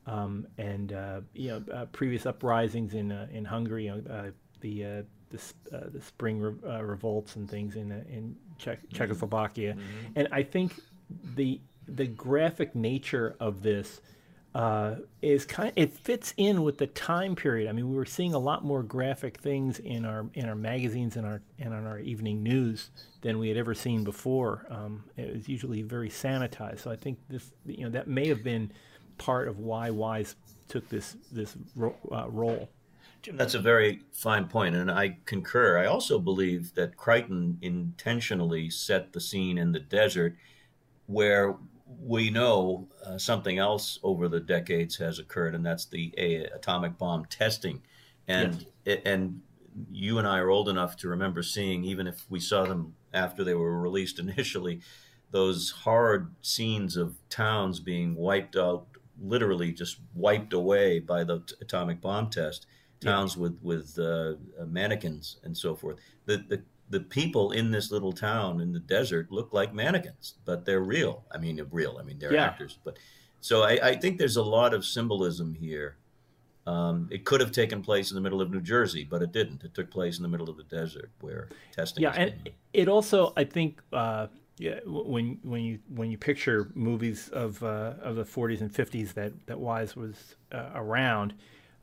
um, 0.10 0.48
and 0.58 0.94
uh, 0.94 1.22
you 1.34 1.50
know 1.50 1.64
uh, 1.74 1.86
previous 1.86 2.26
uprisings 2.26 2.94
in 2.94 3.12
uh, 3.12 3.28
in 3.32 3.46
Hungary, 3.46 3.86
you 3.86 3.92
know, 3.92 4.14
uh, 4.14 4.32
the 4.62 4.86
uh, 4.86 5.02
the, 5.30 5.38
uh, 5.76 5.90
the 5.94 6.02
spring 6.02 6.40
re- 6.40 6.82
revolts 6.82 7.36
and 7.36 7.50
things 7.50 7.76
in 7.76 7.92
in 7.92 8.36
Czech- 8.58 8.80
mm-hmm. 8.80 8.96
Czechoslovakia, 8.96 9.74
mm-hmm. 9.74 10.12
and 10.16 10.28
I 10.32 10.44
think 10.44 10.74
the 11.36 11.62
the 11.88 12.08
graphic 12.08 12.76
nature 12.76 13.36
of 13.40 13.62
this 13.62 14.02
is 15.22 15.46
kind. 15.46 15.70
Of, 15.70 15.78
it 15.78 15.94
fits 15.94 16.34
in 16.38 16.64
with 16.64 16.80
the 16.80 16.88
time 16.88 17.36
period. 17.36 17.70
I 17.70 17.72
mean, 17.72 17.88
we 17.88 17.96
were 17.96 18.06
seeing 18.06 18.34
a 18.34 18.40
lot 18.40 18.66
more 18.66 18.82
graphic 18.82 19.38
things 19.38 19.78
in 19.78 20.06
our 20.06 20.26
in 20.34 20.50
our 20.50 20.56
magazines 20.56 21.18
and 21.18 21.26
our 21.26 21.42
and 21.60 21.72
on 21.72 21.86
our 21.86 22.00
evening 22.00 22.42
news 22.42 22.90
than 23.22 23.38
we 23.38 23.48
had 23.48 23.58
ever 23.58 23.76
seen 23.76 24.04
before. 24.04 24.66
Um, 24.72 25.04
it 25.18 25.36
was 25.36 25.48
usually 25.48 25.84
very 25.84 26.10
sanitized. 26.10 26.80
So 26.80 26.90
I 26.90 26.96
think 26.96 27.20
this, 27.30 27.52
you 27.66 27.84
know, 27.84 27.92
that 27.92 28.08
may 28.08 28.28
have 28.28 28.44
been 28.44 28.72
part 29.20 29.48
of 29.48 29.60
why 29.60 29.92
Wise 29.92 30.36
took 30.68 30.90
this 30.90 31.18
this 31.32 31.56
ro- 31.76 31.96
uh, 32.12 32.28
role. 32.30 32.70
Jim, 33.22 33.36
that's 33.36 33.54
a 33.54 33.60
very 33.60 34.02
fine 34.14 34.48
point, 34.48 34.76
and 34.76 34.90
I 34.90 35.18
concur. 35.26 35.78
I 35.78 35.86
also 35.86 36.18
believe 36.20 36.74
that 36.76 36.96
Crichton 36.96 37.58
intentionally 37.62 38.70
set 38.70 39.12
the 39.12 39.20
scene 39.20 39.58
in 39.58 39.74
the 39.74 39.80
desert, 39.80 40.38
where 41.06 41.58
we 42.02 42.30
know 42.30 42.88
uh, 43.06 43.18
something 43.18 43.58
else 43.58 44.00
over 44.04 44.28
the 44.30 44.40
decades 44.40 44.96
has 44.98 45.20
occurred, 45.20 45.54
and 45.54 45.66
that's 45.66 45.86
the 45.86 46.14
uh, 46.18 46.56
atomic 46.56 46.98
bomb 46.98 47.26
testing. 47.26 47.82
And 48.28 48.66
yes. 48.86 49.00
and 49.06 49.42
you 49.92 50.18
and 50.18 50.28
I 50.28 50.40
are 50.40 50.50
old 50.50 50.70
enough 50.70 50.96
to 50.98 51.10
remember 51.10 51.44
seeing, 51.44 51.84
even 51.84 52.08
if 52.08 52.26
we 52.30 52.40
saw 52.40 52.66
them 52.66 52.96
after 53.14 53.44
they 53.44 53.54
were 53.54 53.80
released 53.80 54.20
initially, 54.28 54.82
those 55.32 55.72
hard 55.72 56.34
scenes 56.42 56.96
of 56.98 57.16
towns 57.30 57.80
being 57.80 58.16
wiped 58.16 58.56
out 58.56 58.88
literally 59.22 59.72
just 59.72 60.00
wiped 60.14 60.54
away 60.54 61.00
by 61.00 61.24
the 61.24 61.40
t- 61.40 61.56
atomic 61.62 62.02
bomb 62.02 62.30
test. 62.30 62.66
Towns 63.02 63.36
yeah. 63.36 63.44
with 63.44 63.60
with 63.62 63.98
uh, 63.98 64.34
uh, 64.60 64.66
mannequins 64.66 65.38
and 65.44 65.58
so 65.58 65.74
forth. 65.74 65.98
The, 66.26 66.44
the 66.50 66.62
the 66.90 67.00
people 67.00 67.52
in 67.52 67.72
this 67.72 67.92
little 67.92 68.12
town 68.12 68.62
in 68.62 68.74
the 68.74 68.80
desert 68.80 69.32
look 69.32 69.54
like 69.54 69.74
mannequins, 69.74 70.36
but 70.46 70.66
they're 70.66 70.82
real. 70.82 71.24
I 71.32 71.38
mean, 71.38 71.64
real. 71.72 71.98
I 72.00 72.04
mean, 72.04 72.18
they're 72.20 72.34
yeah. 72.34 72.46
actors. 72.46 72.80
But 72.84 72.98
so 73.42 73.64
I, 73.64 73.90
I, 73.90 73.96
think 73.96 74.18
there's 74.18 74.38
a 74.38 74.44
lot 74.44 74.74
of 74.74 74.84
symbolism 74.84 75.54
here. 75.54 75.98
Um, 76.66 77.08
it 77.12 77.26
could 77.26 77.42
have 77.42 77.52
taken 77.52 77.82
place 77.82 78.12
in 78.12 78.16
the 78.16 78.22
middle 78.22 78.42
of 78.42 78.52
New 78.52 78.62
Jersey, 78.62 79.04
but 79.04 79.22
it 79.22 79.32
didn't. 79.32 79.64
It 79.64 79.74
took 79.74 79.90
place 79.90 80.18
in 80.18 80.24
the 80.24 80.30
middle 80.30 80.50
of 80.50 80.58
the 80.58 80.64
desert 80.64 81.10
where 81.22 81.50
testing. 81.72 82.04
Yeah, 82.04 82.12
and 82.12 82.50
it 82.74 82.88
also, 82.88 83.34
I 83.38 83.44
think, 83.44 83.82
uh, 83.94 84.28
yeah, 84.60 84.82
when 84.86 85.40
when 85.42 85.64
you 85.64 85.80
when 85.88 86.12
you 86.12 86.18
picture 86.18 86.70
movies 86.76 87.30
of 87.30 87.64
uh, 87.64 87.94
of 88.02 88.18
the 88.18 88.26
40s 88.26 88.60
and 88.60 88.72
50s 88.72 89.14
that 89.14 89.32
that 89.48 89.58
Wise 89.58 89.96
was 89.96 90.36
uh, 90.52 90.72
around, 90.76 91.34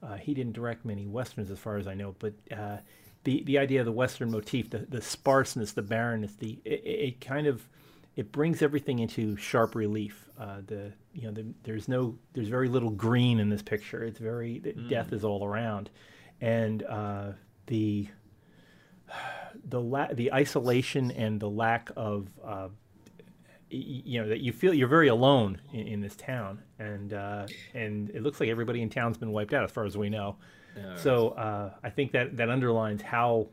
uh, 0.03 0.17
he 0.17 0.35
didn't 0.35 0.53
direct 0.53 0.85
many 0.85 1.07
westerns 1.07 1.51
as 1.51 1.59
far 1.59 1.79
as 1.79 1.89
I 1.89 1.95
know, 1.95 2.15
but 2.19 2.35
uh, 2.55 2.77
the 3.25 3.43
the 3.45 3.57
idea 3.59 3.81
of 3.81 3.87
the 3.87 3.93
western 3.93 4.31
motif, 4.31 4.69
the 4.69 4.81
the 4.91 5.01
sparseness, 5.01 5.73
the 5.73 5.81
barrenness, 5.81 6.35
the 6.35 6.59
it, 6.67 6.83
it 6.85 7.21
kind 7.23 7.47
of 7.47 7.67
it 8.15 8.31
brings 8.31 8.61
everything 8.61 8.99
into 8.99 9.37
sharp 9.39 9.75
relief. 9.75 10.29
Uh, 10.39 10.61
the 10.67 10.93
you 11.15 11.23
know 11.23 11.33
the, 11.33 11.47
there's 11.63 11.89
no 11.89 12.19
there's 12.35 12.49
very 12.49 12.69
little 12.69 12.91
green 12.91 13.41
in 13.41 13.49
this 13.49 13.63
picture. 13.63 14.05
It's 14.05 14.19
very 14.19 14.61
mm. 14.63 14.87
death 14.91 15.15
is 15.15 15.25
all 15.25 15.47
around, 15.47 15.89
and 16.43 16.83
uh, 16.83 17.33
the 17.69 18.09
the 19.69 19.81
la- 19.81 20.13
the 20.13 20.33
isolation 20.33 21.11
and 21.11 21.41
the 21.41 21.51
lack 21.51 21.91
of 21.97 22.29
uh, 22.45 22.69
you 23.69 24.23
know 24.23 24.29
that 24.29 24.41
you 24.41 24.53
feel 24.53 24.73
you're 24.73 24.89
very 24.89 25.09
alone 25.09 25.61
in, 25.73 25.87
in 25.89 26.01
this 26.01 26.17
town, 26.17 26.63
and 26.79 27.13
uh, 27.13 27.47
and 27.75 28.11
it 28.11 28.23
looks 28.23 28.41
like 28.41 28.49
everybody 28.49 28.83
in 28.83 28.91
town's 28.91 29.19
been 29.19 29.33
wiped 29.33 29.53
out 29.53 29.65
as 29.65 29.71
far 29.71 29.85
as 29.85 29.97
we 29.97 30.09
know. 30.09 30.37
Yeah, 30.77 30.97
so 30.97 31.31
uh, 31.31 31.73
I 31.83 31.91
think 31.91 32.13
that 32.13 32.37
that 32.37 32.49
underlines 32.49 33.03
how 33.03 33.49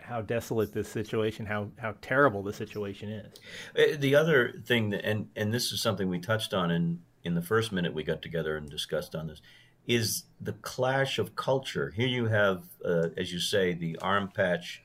how 0.00 0.20
desolate 0.20 0.72
this 0.72 0.88
situation, 0.88 1.46
how 1.46 1.70
how 1.76 1.94
terrible 2.02 2.42
the 2.42 2.52
situation 2.52 3.08
is. 3.10 3.38
Uh, 3.76 3.96
the 3.98 4.14
other 4.14 4.60
thing, 4.66 4.90
that, 4.90 5.04
and 5.04 5.28
and 5.34 5.52
this 5.52 5.72
is 5.72 5.80
something 5.80 6.08
we 6.08 6.18
touched 6.18 6.52
on 6.52 6.70
in 6.70 7.00
in 7.22 7.34
the 7.34 7.42
first 7.42 7.72
minute 7.72 7.94
we 7.94 8.04
got 8.04 8.20
together 8.20 8.56
and 8.56 8.68
discussed 8.68 9.14
on 9.14 9.28
this, 9.28 9.40
is 9.86 10.24
the 10.40 10.52
clash 10.52 11.18
of 11.18 11.34
culture. 11.36 11.90
Here 11.96 12.06
you 12.06 12.26
have, 12.26 12.64
uh, 12.84 13.08
as 13.16 13.32
you 13.32 13.40
say, 13.40 13.72
the 13.72 13.96
arm 14.02 14.28
patch, 14.28 14.83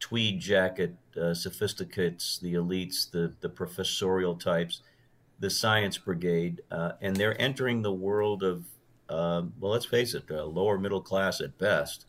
tweed 0.00 0.40
jacket, 0.40 0.94
uh, 1.16 1.34
sophisticates, 1.34 2.38
the 2.38 2.54
elites, 2.54 3.10
the 3.10 3.34
the 3.40 3.48
professorial 3.48 4.34
types, 4.34 4.82
the 5.38 5.50
science 5.50 5.98
brigade, 5.98 6.62
uh, 6.70 6.92
and 7.00 7.16
they're 7.16 7.40
entering 7.40 7.82
the 7.82 7.92
world 7.92 8.42
of, 8.42 8.64
uh, 9.08 9.42
well, 9.58 9.72
let's 9.72 9.86
face 9.86 10.14
it, 10.14 10.30
lower 10.30 10.78
middle 10.78 11.02
class 11.02 11.40
at 11.40 11.58
best 11.58 12.06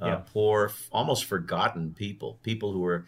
uh, 0.00 0.06
yeah. 0.06 0.20
poor, 0.32 0.72
almost 0.92 1.24
forgotten 1.24 1.92
people, 1.92 2.38
people 2.42 2.72
who 2.72 2.84
are 2.84 3.06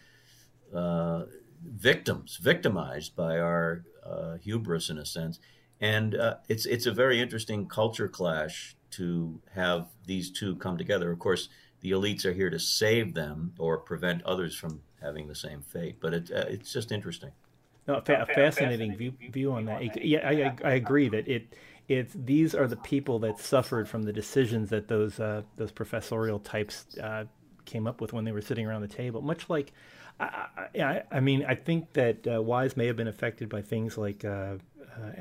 uh, 0.75 1.23
victims, 1.63 2.37
victimized 2.41 3.15
by 3.15 3.39
our 3.39 3.83
uh, 4.05 4.37
hubris 4.37 4.89
in 4.89 4.97
a 4.97 5.05
sense. 5.05 5.39
And 5.81 6.15
uh, 6.15 6.35
it's 6.47 6.65
it's 6.65 6.85
a 6.85 6.93
very 6.93 7.19
interesting 7.19 7.67
culture 7.67 8.07
clash 8.07 8.75
to 8.91 9.41
have 9.53 9.87
these 10.05 10.31
two 10.31 10.55
come 10.57 10.77
together. 10.77 11.11
Of 11.11 11.19
course, 11.19 11.49
the 11.83 11.91
elites 11.91 12.25
are 12.25 12.33
here 12.33 12.49
to 12.49 12.57
save 12.57 13.13
them 13.13 13.53
or 13.59 13.77
prevent 13.77 14.23
others 14.23 14.55
from 14.55 14.81
having 15.01 15.27
the 15.27 15.35
same 15.35 15.61
fate. 15.61 15.97
But 15.99 16.13
it, 16.13 16.31
uh, 16.31 16.45
it's 16.47 16.71
just 16.71 16.91
interesting. 16.91 17.31
No, 17.87 17.95
a, 17.95 18.01
fa- 18.01 18.25
a 18.27 18.33
fascinating 18.33 18.95
view, 18.95 19.13
view 19.31 19.51
on 19.51 19.65
that. 19.65 20.03
Yeah, 20.03 20.27
I, 20.27 20.67
I 20.67 20.73
agree 20.73 21.09
that 21.09 21.27
it 21.27 21.53
it's 21.89 22.13
these 22.15 22.55
are 22.55 22.67
the 22.67 22.77
people 22.77 23.19
that 23.19 23.37
suffered 23.39 23.89
from 23.89 24.03
the 24.03 24.13
decisions 24.13 24.69
that 24.69 24.87
those 24.87 25.19
uh, 25.19 25.41
those 25.57 25.73
professorial 25.73 26.39
types 26.39 26.97
uh, 26.97 27.25
came 27.65 27.85
up 27.85 27.99
with 27.99 28.13
when 28.13 28.23
they 28.23 28.31
were 28.31 28.41
sitting 28.41 28.65
around 28.65 28.81
the 28.81 28.87
table. 28.87 29.21
Much 29.21 29.49
like, 29.49 29.73
I, 30.21 30.47
I, 30.79 31.03
I 31.11 31.19
mean, 31.19 31.43
I 31.45 31.55
think 31.55 31.91
that 31.93 32.25
uh, 32.25 32.41
Wise 32.41 32.77
may 32.77 32.87
have 32.87 32.95
been 32.95 33.09
affected 33.09 33.49
by 33.49 33.61
things 33.61 33.97
like 33.97 34.23
uh, 34.23 34.55
uh, 34.95 35.11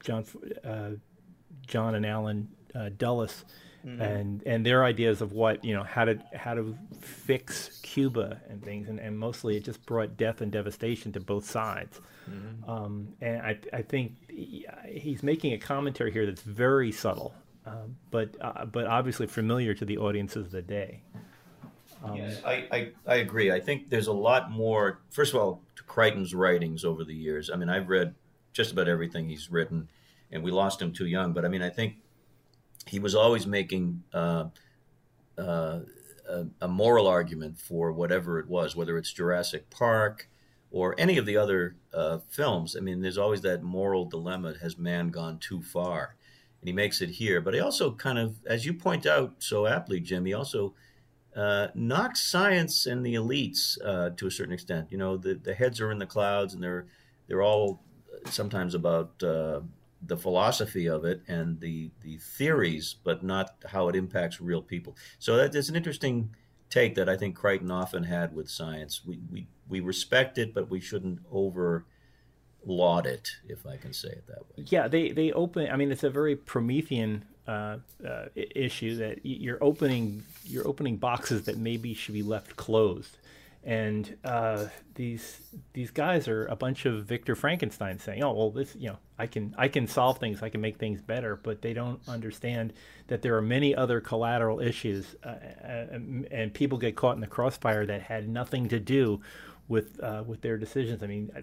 John 0.00 0.26
uh, 0.62 0.90
John 1.66 1.94
and 1.94 2.04
Allen 2.04 2.48
Dulles 2.98 3.46
mm-hmm. 3.86 4.00
and 4.00 4.42
and 4.44 4.66
their 4.66 4.84
ideas 4.84 5.20
of 5.20 5.32
what 5.32 5.64
you 5.64 5.74
know 5.74 5.84
how 5.84 6.04
to 6.04 6.18
how 6.34 6.54
to 6.54 6.76
fix 7.00 7.80
Cuba 7.82 8.40
and 8.48 8.62
things, 8.62 8.88
and, 8.88 8.98
and 8.98 9.18
mostly 9.18 9.56
it 9.56 9.64
just 9.64 9.84
brought 9.86 10.16
death 10.16 10.40
and 10.40 10.50
devastation 10.50 11.12
to 11.12 11.20
both 11.20 11.48
sides. 11.48 12.00
Mm-hmm. 12.28 12.70
Um, 12.70 13.08
and 13.20 13.40
I 13.42 13.58
I 13.72 13.82
think 13.82 14.14
he's 14.28 15.22
making 15.22 15.52
a 15.52 15.58
commentary 15.58 16.12
here 16.12 16.26
that's 16.26 16.42
very 16.42 16.90
subtle, 16.90 17.34
um, 17.64 17.96
but 18.10 18.34
uh, 18.40 18.64
but 18.64 18.86
obviously 18.86 19.26
familiar 19.26 19.74
to 19.74 19.84
the 19.84 19.98
audiences 19.98 20.46
of 20.46 20.50
the 20.50 20.62
day. 20.62 21.02
Um, 22.04 22.16
yes, 22.16 22.42
I, 22.44 22.66
I, 22.70 22.90
I 23.06 23.14
agree. 23.16 23.50
I 23.50 23.60
think 23.60 23.88
there's 23.88 24.06
a 24.06 24.12
lot 24.12 24.50
more. 24.50 25.00
First 25.10 25.32
of 25.34 25.40
all, 25.40 25.62
to 25.76 25.82
Crichton's 25.84 26.34
writings 26.34 26.84
over 26.84 27.04
the 27.04 27.14
years. 27.14 27.50
I 27.50 27.56
mean, 27.56 27.68
I've 27.68 27.88
read 27.88 28.14
just 28.52 28.72
about 28.72 28.88
everything 28.88 29.28
he's 29.28 29.50
written, 29.50 29.88
and 30.30 30.42
we 30.42 30.50
lost 30.50 30.80
him 30.80 30.92
too 30.92 31.06
young. 31.06 31.32
But 31.32 31.44
I 31.44 31.48
mean, 31.48 31.62
I 31.62 31.70
think 31.70 31.96
he 32.86 32.98
was 32.98 33.14
always 33.14 33.46
making 33.46 34.02
uh, 34.14 34.46
uh, 35.36 35.80
a, 36.60 36.68
moral 36.68 37.06
argument 37.06 37.58
for 37.58 37.92
whatever 37.92 38.38
it 38.38 38.48
was, 38.48 38.74
whether 38.74 38.96
it's 38.96 39.12
Jurassic 39.12 39.70
Park 39.70 40.28
or 40.70 40.94
any 40.98 41.18
of 41.18 41.26
the 41.26 41.36
other 41.36 41.76
uh, 41.92 42.18
films. 42.30 42.76
I 42.76 42.80
mean, 42.80 43.00
there's 43.00 43.18
always 43.18 43.42
that 43.42 43.62
moral 43.62 44.04
dilemma: 44.04 44.54
has 44.60 44.78
man 44.78 45.08
gone 45.08 45.38
too 45.38 45.62
far? 45.62 46.16
And 46.60 46.68
he 46.68 46.72
makes 46.72 47.00
it 47.00 47.10
here, 47.10 47.40
but 47.40 47.54
he 47.54 47.60
also 47.60 47.92
kind 47.92 48.18
of, 48.18 48.36
as 48.46 48.64
you 48.64 48.72
point 48.72 49.06
out 49.06 49.34
so 49.38 49.66
aptly, 49.66 50.00
Jim, 50.00 50.24
he 50.24 50.32
also 50.32 50.74
uh, 51.36 51.68
knocks 51.74 52.22
science 52.22 52.86
and 52.86 53.04
the 53.04 53.14
elites 53.14 53.78
uh, 53.84 54.10
to 54.16 54.26
a 54.26 54.30
certain 54.30 54.54
extent. 54.54 54.90
You 54.90 54.98
know, 54.98 55.16
the, 55.16 55.34
the 55.34 55.54
heads 55.54 55.80
are 55.80 55.92
in 55.92 55.98
the 55.98 56.06
clouds, 56.06 56.54
and 56.54 56.62
they're 56.62 56.86
they're 57.26 57.42
all 57.42 57.82
sometimes 58.30 58.74
about 58.74 59.22
uh, 59.22 59.60
the 60.02 60.16
philosophy 60.16 60.86
of 60.86 61.04
it 61.04 61.22
and 61.28 61.60
the 61.60 61.90
the 62.02 62.18
theories, 62.18 62.96
but 63.02 63.22
not 63.22 63.54
how 63.66 63.88
it 63.88 63.96
impacts 63.96 64.40
real 64.40 64.62
people. 64.62 64.96
So 65.18 65.36
that 65.36 65.54
is 65.54 65.68
an 65.68 65.76
interesting 65.76 66.34
take 66.70 66.94
that 66.96 67.08
I 67.08 67.16
think 67.16 67.36
Crichton 67.36 67.70
often 67.70 68.04
had 68.04 68.34
with 68.34 68.48
science. 68.48 69.02
We 69.04 69.20
we 69.30 69.46
we 69.68 69.80
respect 69.80 70.38
it, 70.38 70.54
but 70.54 70.70
we 70.70 70.80
shouldn't 70.80 71.20
over 71.30 71.86
laud 72.64 73.06
it, 73.06 73.30
if 73.48 73.66
I 73.66 73.76
can 73.76 73.92
say 73.92 74.08
it 74.08 74.26
that 74.26 74.40
way. 74.40 74.64
Yeah, 74.68 74.88
they 74.88 75.10
they 75.10 75.32
open. 75.32 75.70
I 75.70 75.76
mean, 75.76 75.90
it's 75.90 76.04
a 76.04 76.10
very 76.10 76.36
Promethean 76.36 77.24
uh, 77.46 77.78
uh, 78.06 78.26
issue 78.34 78.96
that 78.96 79.20
you're 79.24 79.62
opening 79.62 80.24
you're 80.44 80.66
opening 80.66 80.96
boxes 80.96 81.44
that 81.44 81.58
maybe 81.58 81.94
should 81.94 82.14
be 82.14 82.22
left 82.22 82.56
closed 82.56 83.16
and 83.66 84.16
uh, 84.24 84.66
these 84.94 85.40
these 85.72 85.90
guys 85.90 86.28
are 86.28 86.46
a 86.46 86.54
bunch 86.54 86.86
of 86.86 87.04
Victor 87.04 87.34
Frankenstein 87.34 87.98
saying, 87.98 88.22
"Oh, 88.22 88.32
well, 88.32 88.50
this 88.52 88.76
you 88.76 88.90
know, 88.90 88.98
I 89.18 89.26
can 89.26 89.56
I 89.58 89.66
can 89.66 89.88
solve 89.88 90.18
things, 90.18 90.40
I 90.40 90.50
can 90.50 90.60
make 90.60 90.78
things 90.78 91.02
better," 91.02 91.34
but 91.34 91.62
they 91.62 91.74
don't 91.74 92.00
understand 92.06 92.72
that 93.08 93.22
there 93.22 93.36
are 93.36 93.42
many 93.42 93.74
other 93.74 94.00
collateral 94.00 94.60
issues, 94.60 95.16
uh, 95.24 95.34
and, 95.90 96.28
and, 96.30 96.54
people 96.54 96.78
get 96.78 96.94
caught 96.94 97.16
in 97.16 97.20
the 97.20 97.26
crossfire 97.26 97.84
that 97.86 98.02
had 98.02 98.28
nothing 98.28 98.68
to 98.68 98.78
do 98.78 99.20
with 99.66 99.98
uh, 100.00 100.22
with 100.24 100.42
their 100.42 100.56
decisions. 100.56 101.02
I 101.02 101.08
mean, 101.08 101.32
uh, 101.36 101.40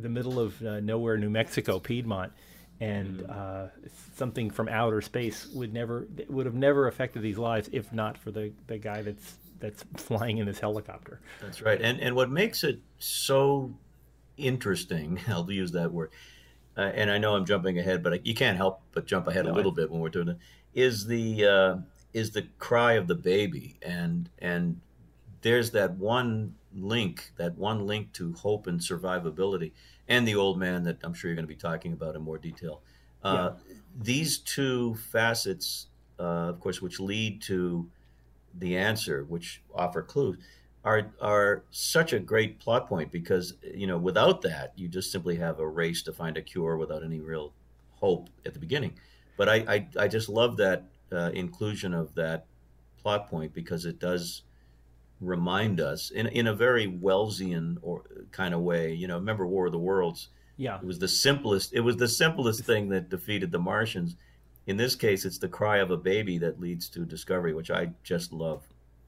the 0.00 0.08
middle 0.08 0.40
of 0.40 0.60
uh, 0.60 0.80
nowhere, 0.80 1.16
New 1.16 1.30
Mexico, 1.30 1.78
Piedmont. 1.78 2.32
And 2.80 3.28
uh, 3.28 3.66
something 4.14 4.50
from 4.50 4.68
outer 4.68 5.00
space 5.00 5.48
would 5.52 5.74
never 5.74 6.06
would 6.28 6.46
have 6.46 6.54
never 6.54 6.86
affected 6.86 7.22
these 7.22 7.36
lives 7.36 7.68
if 7.72 7.92
not 7.92 8.16
for 8.16 8.30
the, 8.30 8.52
the 8.68 8.78
guy 8.78 9.02
that's 9.02 9.34
that's 9.60 9.84
flying 9.96 10.38
in 10.38 10.46
this 10.46 10.60
helicopter. 10.60 11.20
That's 11.40 11.62
right. 11.62 11.80
And 11.80 12.00
and 12.00 12.14
what 12.14 12.30
makes 12.30 12.64
it 12.64 12.80
so 12.98 13.74
interesting, 14.36 15.20
I'll 15.28 15.50
use 15.50 15.72
that 15.72 15.92
word. 15.92 16.10
Uh, 16.76 16.92
and 16.94 17.10
I 17.10 17.18
know 17.18 17.34
I'm 17.34 17.44
jumping 17.44 17.78
ahead, 17.78 18.04
but 18.04 18.24
you 18.24 18.34
can't 18.34 18.56
help 18.56 18.80
but 18.92 19.04
jump 19.04 19.26
ahead 19.26 19.46
no, 19.46 19.52
a 19.52 19.54
little 19.54 19.72
I... 19.72 19.74
bit 19.74 19.90
when 19.90 20.00
we're 20.00 20.10
doing 20.10 20.28
it. 20.28 20.38
Is 20.74 21.06
the 21.06 21.44
uh, 21.44 21.76
is 22.12 22.30
the 22.30 22.46
cry 22.58 22.92
of 22.92 23.08
the 23.08 23.14
baby, 23.14 23.78
and 23.82 24.30
and 24.38 24.80
there's 25.42 25.72
that 25.72 25.96
one 25.96 26.54
link, 26.74 27.32
that 27.36 27.56
one 27.56 27.86
link 27.86 28.12
to 28.14 28.32
hope 28.34 28.66
and 28.66 28.80
survivability, 28.80 29.72
and 30.06 30.26
the 30.26 30.36
old 30.36 30.58
man 30.58 30.84
that 30.84 30.98
I'm 31.02 31.14
sure 31.14 31.30
you're 31.30 31.36
going 31.36 31.46
to 31.46 31.48
be 31.48 31.56
talking 31.56 31.92
about 31.92 32.14
in 32.14 32.22
more 32.22 32.38
detail. 32.38 32.82
Uh, 33.22 33.50
yeah. 33.52 33.74
These 34.00 34.38
two 34.38 34.94
facets, 34.94 35.86
uh, 36.20 36.50
of 36.50 36.60
course, 36.60 36.80
which 36.80 37.00
lead 37.00 37.42
to 37.42 37.90
the 38.58 38.76
answer, 38.76 39.24
which 39.24 39.62
offer 39.74 40.02
clues, 40.02 40.36
are 40.84 41.12
are 41.20 41.64
such 41.70 42.12
a 42.12 42.18
great 42.18 42.60
plot 42.60 42.88
point 42.88 43.10
because 43.10 43.54
you 43.62 43.86
know 43.86 43.98
without 43.98 44.42
that 44.42 44.72
you 44.76 44.88
just 44.88 45.10
simply 45.10 45.36
have 45.36 45.58
a 45.58 45.68
race 45.68 46.02
to 46.02 46.12
find 46.12 46.36
a 46.36 46.42
cure 46.42 46.76
without 46.76 47.02
any 47.02 47.20
real 47.20 47.52
hope 47.96 48.28
at 48.46 48.54
the 48.54 48.60
beginning. 48.60 48.94
But 49.36 49.48
I 49.48 49.54
I, 49.56 49.88
I 50.04 50.08
just 50.08 50.28
love 50.28 50.56
that 50.58 50.84
uh, 51.12 51.30
inclusion 51.34 51.94
of 51.94 52.14
that 52.14 52.46
plot 53.02 53.28
point 53.28 53.54
because 53.54 53.84
it 53.84 53.98
does 53.98 54.42
remind 55.20 55.80
us 55.80 56.10
in 56.10 56.26
in 56.28 56.46
a 56.46 56.54
very 56.54 56.86
Wellesian 56.86 57.78
or 57.82 58.04
kind 58.30 58.54
of 58.54 58.60
way. 58.60 58.92
You 58.92 59.08
know, 59.08 59.16
remember 59.16 59.46
War 59.46 59.66
of 59.66 59.72
the 59.72 59.78
Worlds? 59.78 60.28
Yeah, 60.56 60.78
it 60.78 60.84
was 60.84 60.98
the 60.98 61.08
simplest. 61.08 61.72
It 61.72 61.80
was 61.80 61.96
the 61.96 62.08
simplest 62.08 62.64
thing 62.64 62.88
that 62.90 63.10
defeated 63.10 63.52
the 63.52 63.60
Martians 63.60 64.16
in 64.68 64.76
this 64.76 64.94
case, 64.94 65.24
it's 65.24 65.38
the 65.38 65.48
cry 65.48 65.78
of 65.78 65.90
a 65.90 65.96
baby 65.96 66.36
that 66.38 66.60
leads 66.60 66.90
to 66.90 67.06
discovery, 67.06 67.54
which 67.54 67.70
I 67.70 67.90
just 68.04 68.34
love 68.34 68.62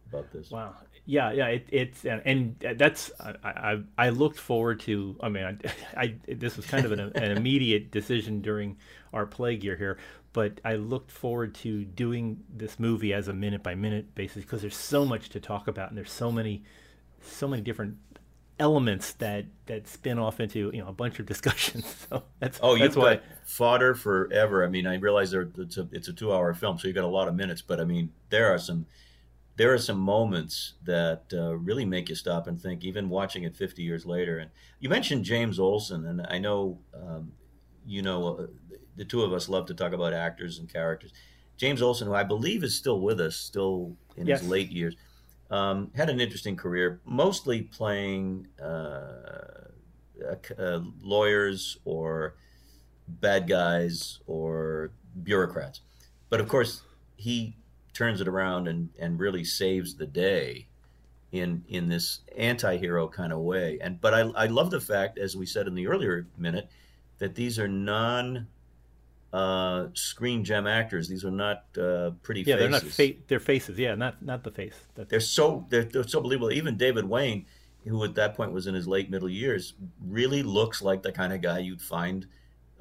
about 0.09 0.33
this. 0.33 0.51
Wow. 0.51 0.75
Yeah, 1.05 1.33
yeah, 1.33 1.47
it, 1.49 1.67
it's 1.71 2.05
and, 2.07 2.23
and 2.25 2.79
that's 2.79 3.11
I, 3.21 3.35
I, 3.45 3.83
I 3.99 4.09
looked 4.09 4.39
forward 4.39 4.81
to. 4.81 5.17
I 5.21 5.29
mean, 5.29 5.45
I, 5.45 5.57
I 6.01 6.15
this 6.27 6.57
was 6.57 6.67
kind 6.67 6.87
of 6.87 6.93
an, 6.93 7.01
an 7.01 7.37
immediate 7.37 7.91
decision 7.91 8.41
during 8.41 8.79
our 9.13 9.27
plague 9.27 9.63
year 9.63 9.77
here, 9.77 9.99
but 10.33 10.61
I 10.65 10.77
looked 10.77 11.11
forward 11.11 11.55
to 11.57 11.85
doing 11.85 12.43
this 12.49 12.81
movie 12.81 13.13
as 13.13 13.29
a 13.29 13.35
minute 13.35 13.63
by 13.63 13.75
minute 13.75 14.15
basis 14.15 14.45
because 14.45 14.63
there's 14.63 14.77
so 14.77 15.05
much 15.05 15.29
to 15.31 15.41
talk 15.41 15.69
about 15.69 15.91
and 15.91 15.99
there's 15.99 16.13
so 16.13 16.33
many 16.33 16.63
so 17.21 17.47
many 17.47 17.61
different 17.61 17.97
elements 18.61 19.15
that 19.15 19.47
that 19.67 19.89
spin 19.89 20.19
off 20.19 20.39
into 20.39 20.71
you 20.73 20.83
know 20.83 20.89
a 20.89 20.93
bunch 20.93 21.19
of 21.19 21.27
discussions. 21.27 21.97
So 22.11 22.23
that's 22.39 22.59
oh, 22.63 22.77
that's 22.77 22.95
you've 22.95 22.97
why. 22.97 23.15
got 23.15 23.25
fodder 23.45 23.95
forever. 23.95 24.65
I 24.65 24.69
mean, 24.69 24.87
I 24.87 24.97
realize 24.97 25.31
there 25.31 25.49
it's 25.59 25.77
a 25.77 25.89
it's 25.91 26.09
a 26.09 26.13
two 26.13 26.33
hour 26.33 26.53
film, 26.55 26.79
so 26.79 26.87
you've 26.87 26.95
got 26.95 27.05
a 27.05 27.09
lot 27.09 27.29
of 27.29 27.35
minutes. 27.35 27.63
But 27.63 27.81
I 27.81 27.85
mean, 27.85 28.13
there 28.29 28.53
are 28.53 28.59
some 28.59 28.87
there 29.57 29.73
are 29.73 29.79
some 29.79 29.99
moments 29.99 30.75
that 30.85 31.25
uh, 31.33 31.57
really 31.57 31.85
make 31.85 32.09
you 32.09 32.15
stop 32.15 32.47
and 32.47 32.61
think, 32.61 32.85
even 32.85 33.09
watching 33.09 33.43
it 33.43 33.57
50 33.57 33.83
years 33.83 34.07
later. 34.07 34.39
And 34.39 34.51
you 34.79 34.89
mentioned 34.89 35.25
James 35.25 35.59
Olson, 35.59 36.07
and 36.07 36.27
I 36.29 36.39
know 36.39 36.79
um, 36.95 37.33
you 37.87 38.03
know 38.03 38.37
uh, 38.37 38.47
the 38.97 39.05
two 39.05 39.23
of 39.23 39.33
us 39.33 39.49
love 39.49 39.67
to 39.67 39.75
talk 39.75 39.93
about 39.93 40.13
actors 40.13 40.59
and 40.59 40.73
characters. 40.73 41.13
James 41.57 41.83
Olson, 41.83 42.07
who 42.07 42.15
I 42.15 42.25
believe 42.25 42.65
is 42.65 42.75
still 42.75 43.01
with 43.01 43.21
us, 43.21 43.37
still 43.37 43.97
in 44.17 44.27
yes. 44.27 44.41
his 44.41 44.49
late 44.49 44.71
years 44.71 44.97
um, 45.51 45.91
had 45.95 46.09
an 46.09 46.21
interesting 46.21 46.57
career, 46.57 47.01
mostly 47.05 47.63
playing 47.63 48.47
uh, 48.63 49.69
uh, 50.59 50.81
lawyers 51.03 51.79
or 51.85 52.37
bad 53.09 53.49
guys 53.49 54.21
or 54.27 54.93
bureaucrats. 55.23 55.81
But 56.29 56.41
of 56.41 56.49
course, 56.49 56.83
he 57.17 57.57
turns 57.93 58.21
it 58.21 58.29
around 58.29 58.69
and, 58.69 58.91
and 58.99 59.19
really 59.19 59.45
saves 59.45 59.97
the 59.97 60.07
day 60.07 60.69
in 61.33 61.65
in 61.69 61.89
this 61.89 62.21
anti-hero 62.37 63.09
kind 63.09 63.33
of 63.33 63.41
way. 63.41 63.79
And 63.81 64.01
but 64.01 64.15
I, 64.15 64.21
I 64.21 64.47
love 64.47 64.71
the 64.71 64.81
fact, 64.81 65.19
as 65.19 65.37
we 65.37 65.47
said 65.47 65.67
in 65.67 65.75
the 65.75 65.87
earlier 65.87 66.27
minute, 66.37 66.69
that 67.19 67.35
these 67.35 67.59
are 67.59 67.69
non 67.69 68.47
uh, 69.33 69.87
screen 69.95 70.45
gem 70.45 70.67
actors. 70.67 71.09
These 71.09 71.25
are 71.25 71.31
not 71.31 71.65
uh, 71.79 72.11
pretty. 72.23 72.43
Yeah, 72.43 72.57
faces. 72.57 72.59
they're 72.59 72.69
not 72.69 72.83
fa- 72.83 73.23
they're 73.29 73.41
faces. 73.41 73.79
Yeah, 73.79 73.95
not 73.95 74.23
not 74.23 74.45
the 74.45 74.51
face. 74.51 74.75
That's... 74.95 75.11
They're 75.11 75.21
so 75.21 75.67
they're, 75.69 75.85
they're 75.85 76.09
so 76.09 76.21
believable. 76.21 76.53
Even 76.53 76.77
David 76.77 77.05
Wayne, 77.05 77.47
who 77.87 78.03
at 78.05 78.15
that 78.17 78.35
point 78.35 78.53
was 78.53 78.67
in 78.67 78.75
his 78.75 78.89
late 78.89 79.11
middle 79.11 79.29
years, 79.29 79.75
really 80.05 80.43
looks 80.43 80.83
like 80.83 81.03
the 81.03 81.13
kind 81.13 81.33
of 81.33 81.41
guy 81.41 81.61
you'd 81.61 81.83
find 81.83 82.27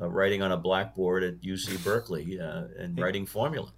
uh, 0.01 0.09
writing 0.09 0.41
on 0.41 0.51
a 0.51 0.57
blackboard 0.57 1.23
at 1.23 1.41
UC 1.41 1.83
Berkeley 1.83 2.39
uh, 2.39 2.63
and 2.77 2.99
writing 2.99 3.25
formula. 3.25 3.71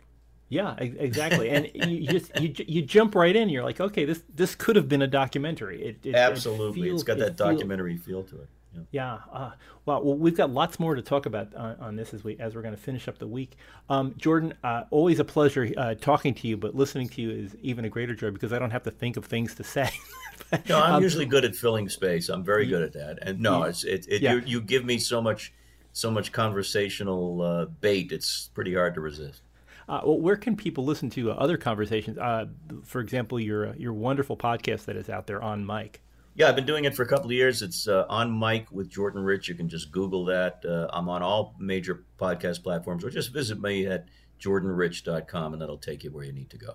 Yeah, 0.47 0.75
exactly. 0.77 1.49
and 1.49 1.69
you 1.73 2.07
just 2.07 2.37
you, 2.39 2.53
you 2.67 2.81
jump 2.81 3.15
right 3.15 3.35
in. 3.35 3.49
You're 3.49 3.63
like, 3.63 3.79
okay, 3.79 4.05
this 4.05 4.23
this 4.33 4.55
could 4.55 4.75
have 4.75 4.87
been 4.87 5.01
a 5.01 5.07
documentary. 5.07 5.81
It, 5.81 6.05
it 6.05 6.15
absolutely. 6.15 6.87
It 6.87 6.91
has 6.91 7.03
got 7.03 7.17
that 7.19 7.27
it 7.27 7.35
documentary 7.37 7.97
feel, 7.97 8.23
feel 8.23 8.37
to 8.37 8.43
it. 8.43 8.49
Yeah. 8.73 8.81
yeah 8.91 9.17
uh, 9.31 9.51
well, 9.85 10.03
well, 10.03 10.15
we've 10.15 10.35
got 10.35 10.49
lots 10.51 10.79
more 10.79 10.95
to 10.95 11.01
talk 11.01 11.25
about 11.25 11.53
on, 11.55 11.75
on 11.79 11.95
this 11.95 12.13
as 12.13 12.23
we 12.23 12.37
as 12.39 12.55
we're 12.55 12.61
going 12.61 12.75
to 12.75 12.81
finish 12.81 13.07
up 13.07 13.17
the 13.17 13.27
week. 13.27 13.57
Um, 13.89 14.15
Jordan, 14.17 14.53
uh, 14.63 14.83
always 14.91 15.19
a 15.19 15.25
pleasure 15.25 15.71
uh, 15.77 15.95
talking 15.95 16.33
to 16.35 16.47
you, 16.47 16.57
but 16.57 16.75
listening 16.75 17.09
to 17.09 17.21
you 17.21 17.31
is 17.31 17.55
even 17.61 17.85
a 17.85 17.89
greater 17.89 18.15
joy 18.15 18.31
because 18.31 18.53
I 18.53 18.59
don't 18.59 18.71
have 18.71 18.83
to 18.83 18.91
think 18.91 19.17
of 19.17 19.25
things 19.25 19.55
to 19.55 19.63
say. 19.63 19.89
no, 20.69 20.79
I'm 20.79 20.95
um, 20.95 21.03
usually 21.03 21.25
good 21.25 21.45
at 21.45 21.55
filling 21.55 21.89
space. 21.89 22.29
I'm 22.29 22.43
very 22.43 22.65
good 22.65 22.83
at 22.83 22.93
that. 22.93 23.19
And 23.21 23.39
no, 23.39 23.63
it's 23.63 23.83
it, 23.83 24.05
it 24.09 24.21
yeah. 24.21 24.33
you, 24.33 24.41
you 24.45 24.61
give 24.61 24.85
me 24.85 24.97
so 24.97 25.21
much 25.21 25.53
so 25.93 26.09
much 26.09 26.31
conversational 26.31 27.41
uh, 27.41 27.65
bait. 27.65 28.11
It's 28.11 28.49
pretty 28.53 28.73
hard 28.73 28.95
to 28.95 29.01
resist. 29.01 29.41
Uh, 29.89 30.01
well, 30.05 30.19
where 30.19 30.37
can 30.37 30.55
people 30.55 30.85
listen 30.85 31.09
to 31.11 31.31
uh, 31.31 31.35
other 31.35 31.57
conversations? 31.57 32.17
Uh, 32.17 32.45
for 32.83 33.01
example, 33.01 33.39
your 33.39 33.75
your 33.75 33.93
wonderful 33.93 34.37
podcast 34.37 34.85
that 34.85 34.95
is 34.95 35.09
out 35.09 35.27
there 35.27 35.41
on 35.41 35.65
Mic. 35.65 36.01
Yeah, 36.33 36.47
I've 36.47 36.55
been 36.55 36.65
doing 36.65 36.85
it 36.85 36.95
for 36.95 37.03
a 37.03 37.07
couple 37.07 37.25
of 37.25 37.33
years. 37.33 37.61
It's 37.61 37.87
uh, 37.87 38.05
on 38.09 38.37
Mic 38.37 38.71
with 38.71 38.89
Jordan 38.89 39.21
Rich. 39.23 39.49
You 39.49 39.55
can 39.55 39.67
just 39.67 39.91
Google 39.91 40.25
that. 40.25 40.63
Uh, 40.65 40.87
I'm 40.93 41.09
on 41.09 41.21
all 41.21 41.55
major 41.59 42.05
podcast 42.19 42.63
platforms, 42.63 43.03
or 43.03 43.09
just 43.09 43.33
visit 43.33 43.59
me 43.61 43.85
at 43.85 44.05
jordanrich.com, 44.39 45.53
and 45.53 45.61
that'll 45.61 45.77
take 45.77 46.03
you 46.03 46.11
where 46.11 46.23
you 46.23 46.33
need 46.33 46.49
to 46.49 46.57
go. 46.57 46.73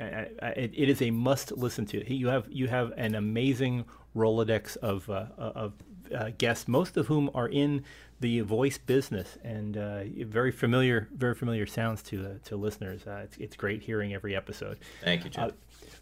it 0.00 0.88
is 0.88 1.02
a 1.02 1.10
must 1.10 1.52
listen 1.52 1.86
to. 1.86 2.12
You 2.12 2.28
have 2.28 2.46
you 2.50 2.66
have 2.68 2.92
an 2.96 3.14
amazing 3.14 3.84
Rolodex 4.16 4.76
of 4.78 5.08
uh, 5.10 5.26
of 5.38 5.74
uh, 6.14 6.30
guests, 6.38 6.68
most 6.68 6.96
of 6.96 7.06
whom 7.06 7.30
are 7.34 7.48
in 7.48 7.84
the 8.20 8.40
voice 8.40 8.78
business, 8.78 9.36
and 9.42 9.76
uh, 9.76 10.04
very 10.26 10.52
familiar, 10.52 11.08
very 11.14 11.34
familiar 11.34 11.66
sounds 11.66 12.02
to 12.04 12.26
uh, 12.26 12.28
to 12.44 12.56
listeners. 12.56 13.06
Uh, 13.06 13.22
it's, 13.24 13.36
it's 13.38 13.56
great 13.56 13.82
hearing 13.82 14.14
every 14.14 14.34
episode. 14.34 14.78
Thank 15.02 15.24
you, 15.24 15.30
Jim. 15.30 15.52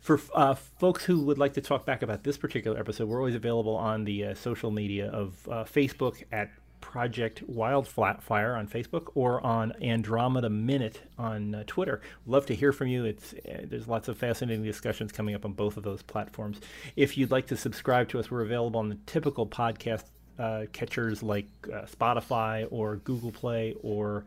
Uh, 0.03 0.17
for 0.17 0.21
uh, 0.35 0.55
folks 0.55 1.05
who 1.05 1.21
would 1.21 1.39
like 1.39 1.55
to 1.55 1.61
talk 1.61 1.85
back 1.87 2.03
about 2.03 2.25
this 2.25 2.37
particular 2.37 2.79
episode, 2.79 3.09
we're 3.09 3.19
always 3.19 3.35
available 3.35 3.77
on 3.77 4.05
the 4.05 4.27
uh, 4.27 4.35
social 4.35 4.71
media 4.71 5.11
of 5.11 5.37
Facebook 5.73 6.23
at 6.33 6.51
Project 6.83 7.43
Wildfire 7.45 8.55
on 8.55 8.67
Facebook 8.69 9.13
or 9.15 9.45
on 9.47 9.73
Andromeda 9.81 10.51
Minute 10.51 11.01
on 11.17 11.55
uh, 11.55 11.65
Twitter. 11.67 12.03
Love 12.27 12.45
to 12.47 12.55
hear 12.55 12.73
from 12.73 12.89
you. 12.89 13.05
It's 13.07 13.33
uh, 13.33 13.63
there's 13.65 13.89
lots 13.89 14.09
of 14.09 14.19
fascinating 14.19 14.65
discussions 14.65 15.13
coming 15.13 15.35
up 15.35 15.47
on 15.47 15.53
both 15.53 15.79
of 15.79 15.85
those 15.85 16.03
platforms. 16.03 16.61
If 16.97 17.17
you'd 17.17 17.31
like 17.31 17.47
to 17.47 17.57
subscribe 17.57 18.09
to 18.11 18.19
us, 18.19 18.31
we're 18.31 18.43
available 18.43 18.81
on 18.81 18.91
the 18.91 18.99
typical 19.07 19.47
podcast 19.47 20.05
uh, 20.39 20.67
catchers 20.73 21.23
like 21.23 21.47
uh, 21.73 21.87
Spotify 21.87 22.67
or 22.71 22.97
Google 22.97 23.33
Play 23.33 23.75
or 23.83 24.25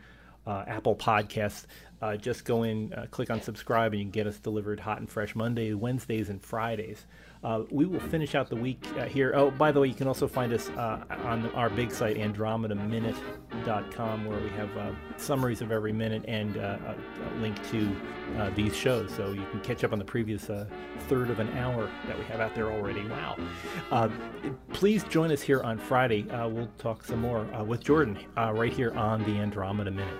uh, 0.48 0.64
Apple 0.66 0.96
Podcasts. 0.96 1.66
Uh, 2.06 2.16
just 2.16 2.46
go 2.46 2.62
in, 2.62 2.94
uh, 2.94 3.08
click 3.10 3.32
on 3.32 3.42
subscribe, 3.42 3.92
and 3.92 4.00
you 4.00 4.06
can 4.06 4.12
get 4.12 4.28
us 4.28 4.38
delivered 4.38 4.80
hot 4.80 5.00
and 5.00 5.10
fresh 5.10 5.36
Mondays, 5.36 5.74
Wednesdays, 5.74 6.30
and 6.30 6.40
Fridays. 6.40 7.08
Uh, 7.44 7.64
we 7.72 7.88
will 7.88 8.00
finish 8.00 8.36
out 8.36 8.48
the 8.48 8.56
week 8.56 8.86
uh, 9.00 9.06
here. 9.06 9.34
Oh, 9.36 9.50
by 9.50 9.72
the 9.72 9.80
way, 9.80 9.88
you 9.88 9.96
can 9.96 10.08
also 10.08 10.28
find 10.28 10.54
us 10.54 10.70
uh, 10.70 11.04
on 11.24 11.50
our 11.54 11.68
big 11.68 11.92
site, 11.92 12.18
AndromedaMinute.com, 12.18 14.26
where 14.26 14.40
we 14.40 14.50
have 14.50 14.78
uh, 14.78 14.92
summaries 15.18 15.62
of 15.62 15.72
every 15.72 15.92
minute 15.92 16.24
and 16.28 16.58
a, 16.58 16.96
link 17.40 17.58
to 17.72 17.90
these 18.54 18.76
shows. 18.76 19.12
So 19.12 19.32
you 19.32 19.48
can 19.50 19.60
catch 19.62 19.84
up 19.84 19.92
on 19.92 19.98
the 19.98 20.06
previous 20.06 20.46
third 21.08 21.32
of 21.32 21.40
an 21.40 21.50
hour 21.58 21.90
that 22.06 22.20
we 22.20 22.26
have 22.26 22.40
out 22.40 22.54
there 22.54 22.72
already. 22.72 23.08
Wow. 23.08 23.36
please 24.74 25.04
join 25.06 25.32
us 25.32 25.42
here 25.42 25.64
on 25.64 25.80
Friday. 25.80 26.28
we'll 26.30 26.70
talk 26.78 27.04
some 27.04 27.22
more 27.22 27.46
with 27.64 27.84
Jordan 27.84 28.20
right 28.36 28.72
here 28.72 28.94
on 28.94 29.24
the 29.24 29.40
Andromeda 29.40 29.90
Minute. 29.90 30.20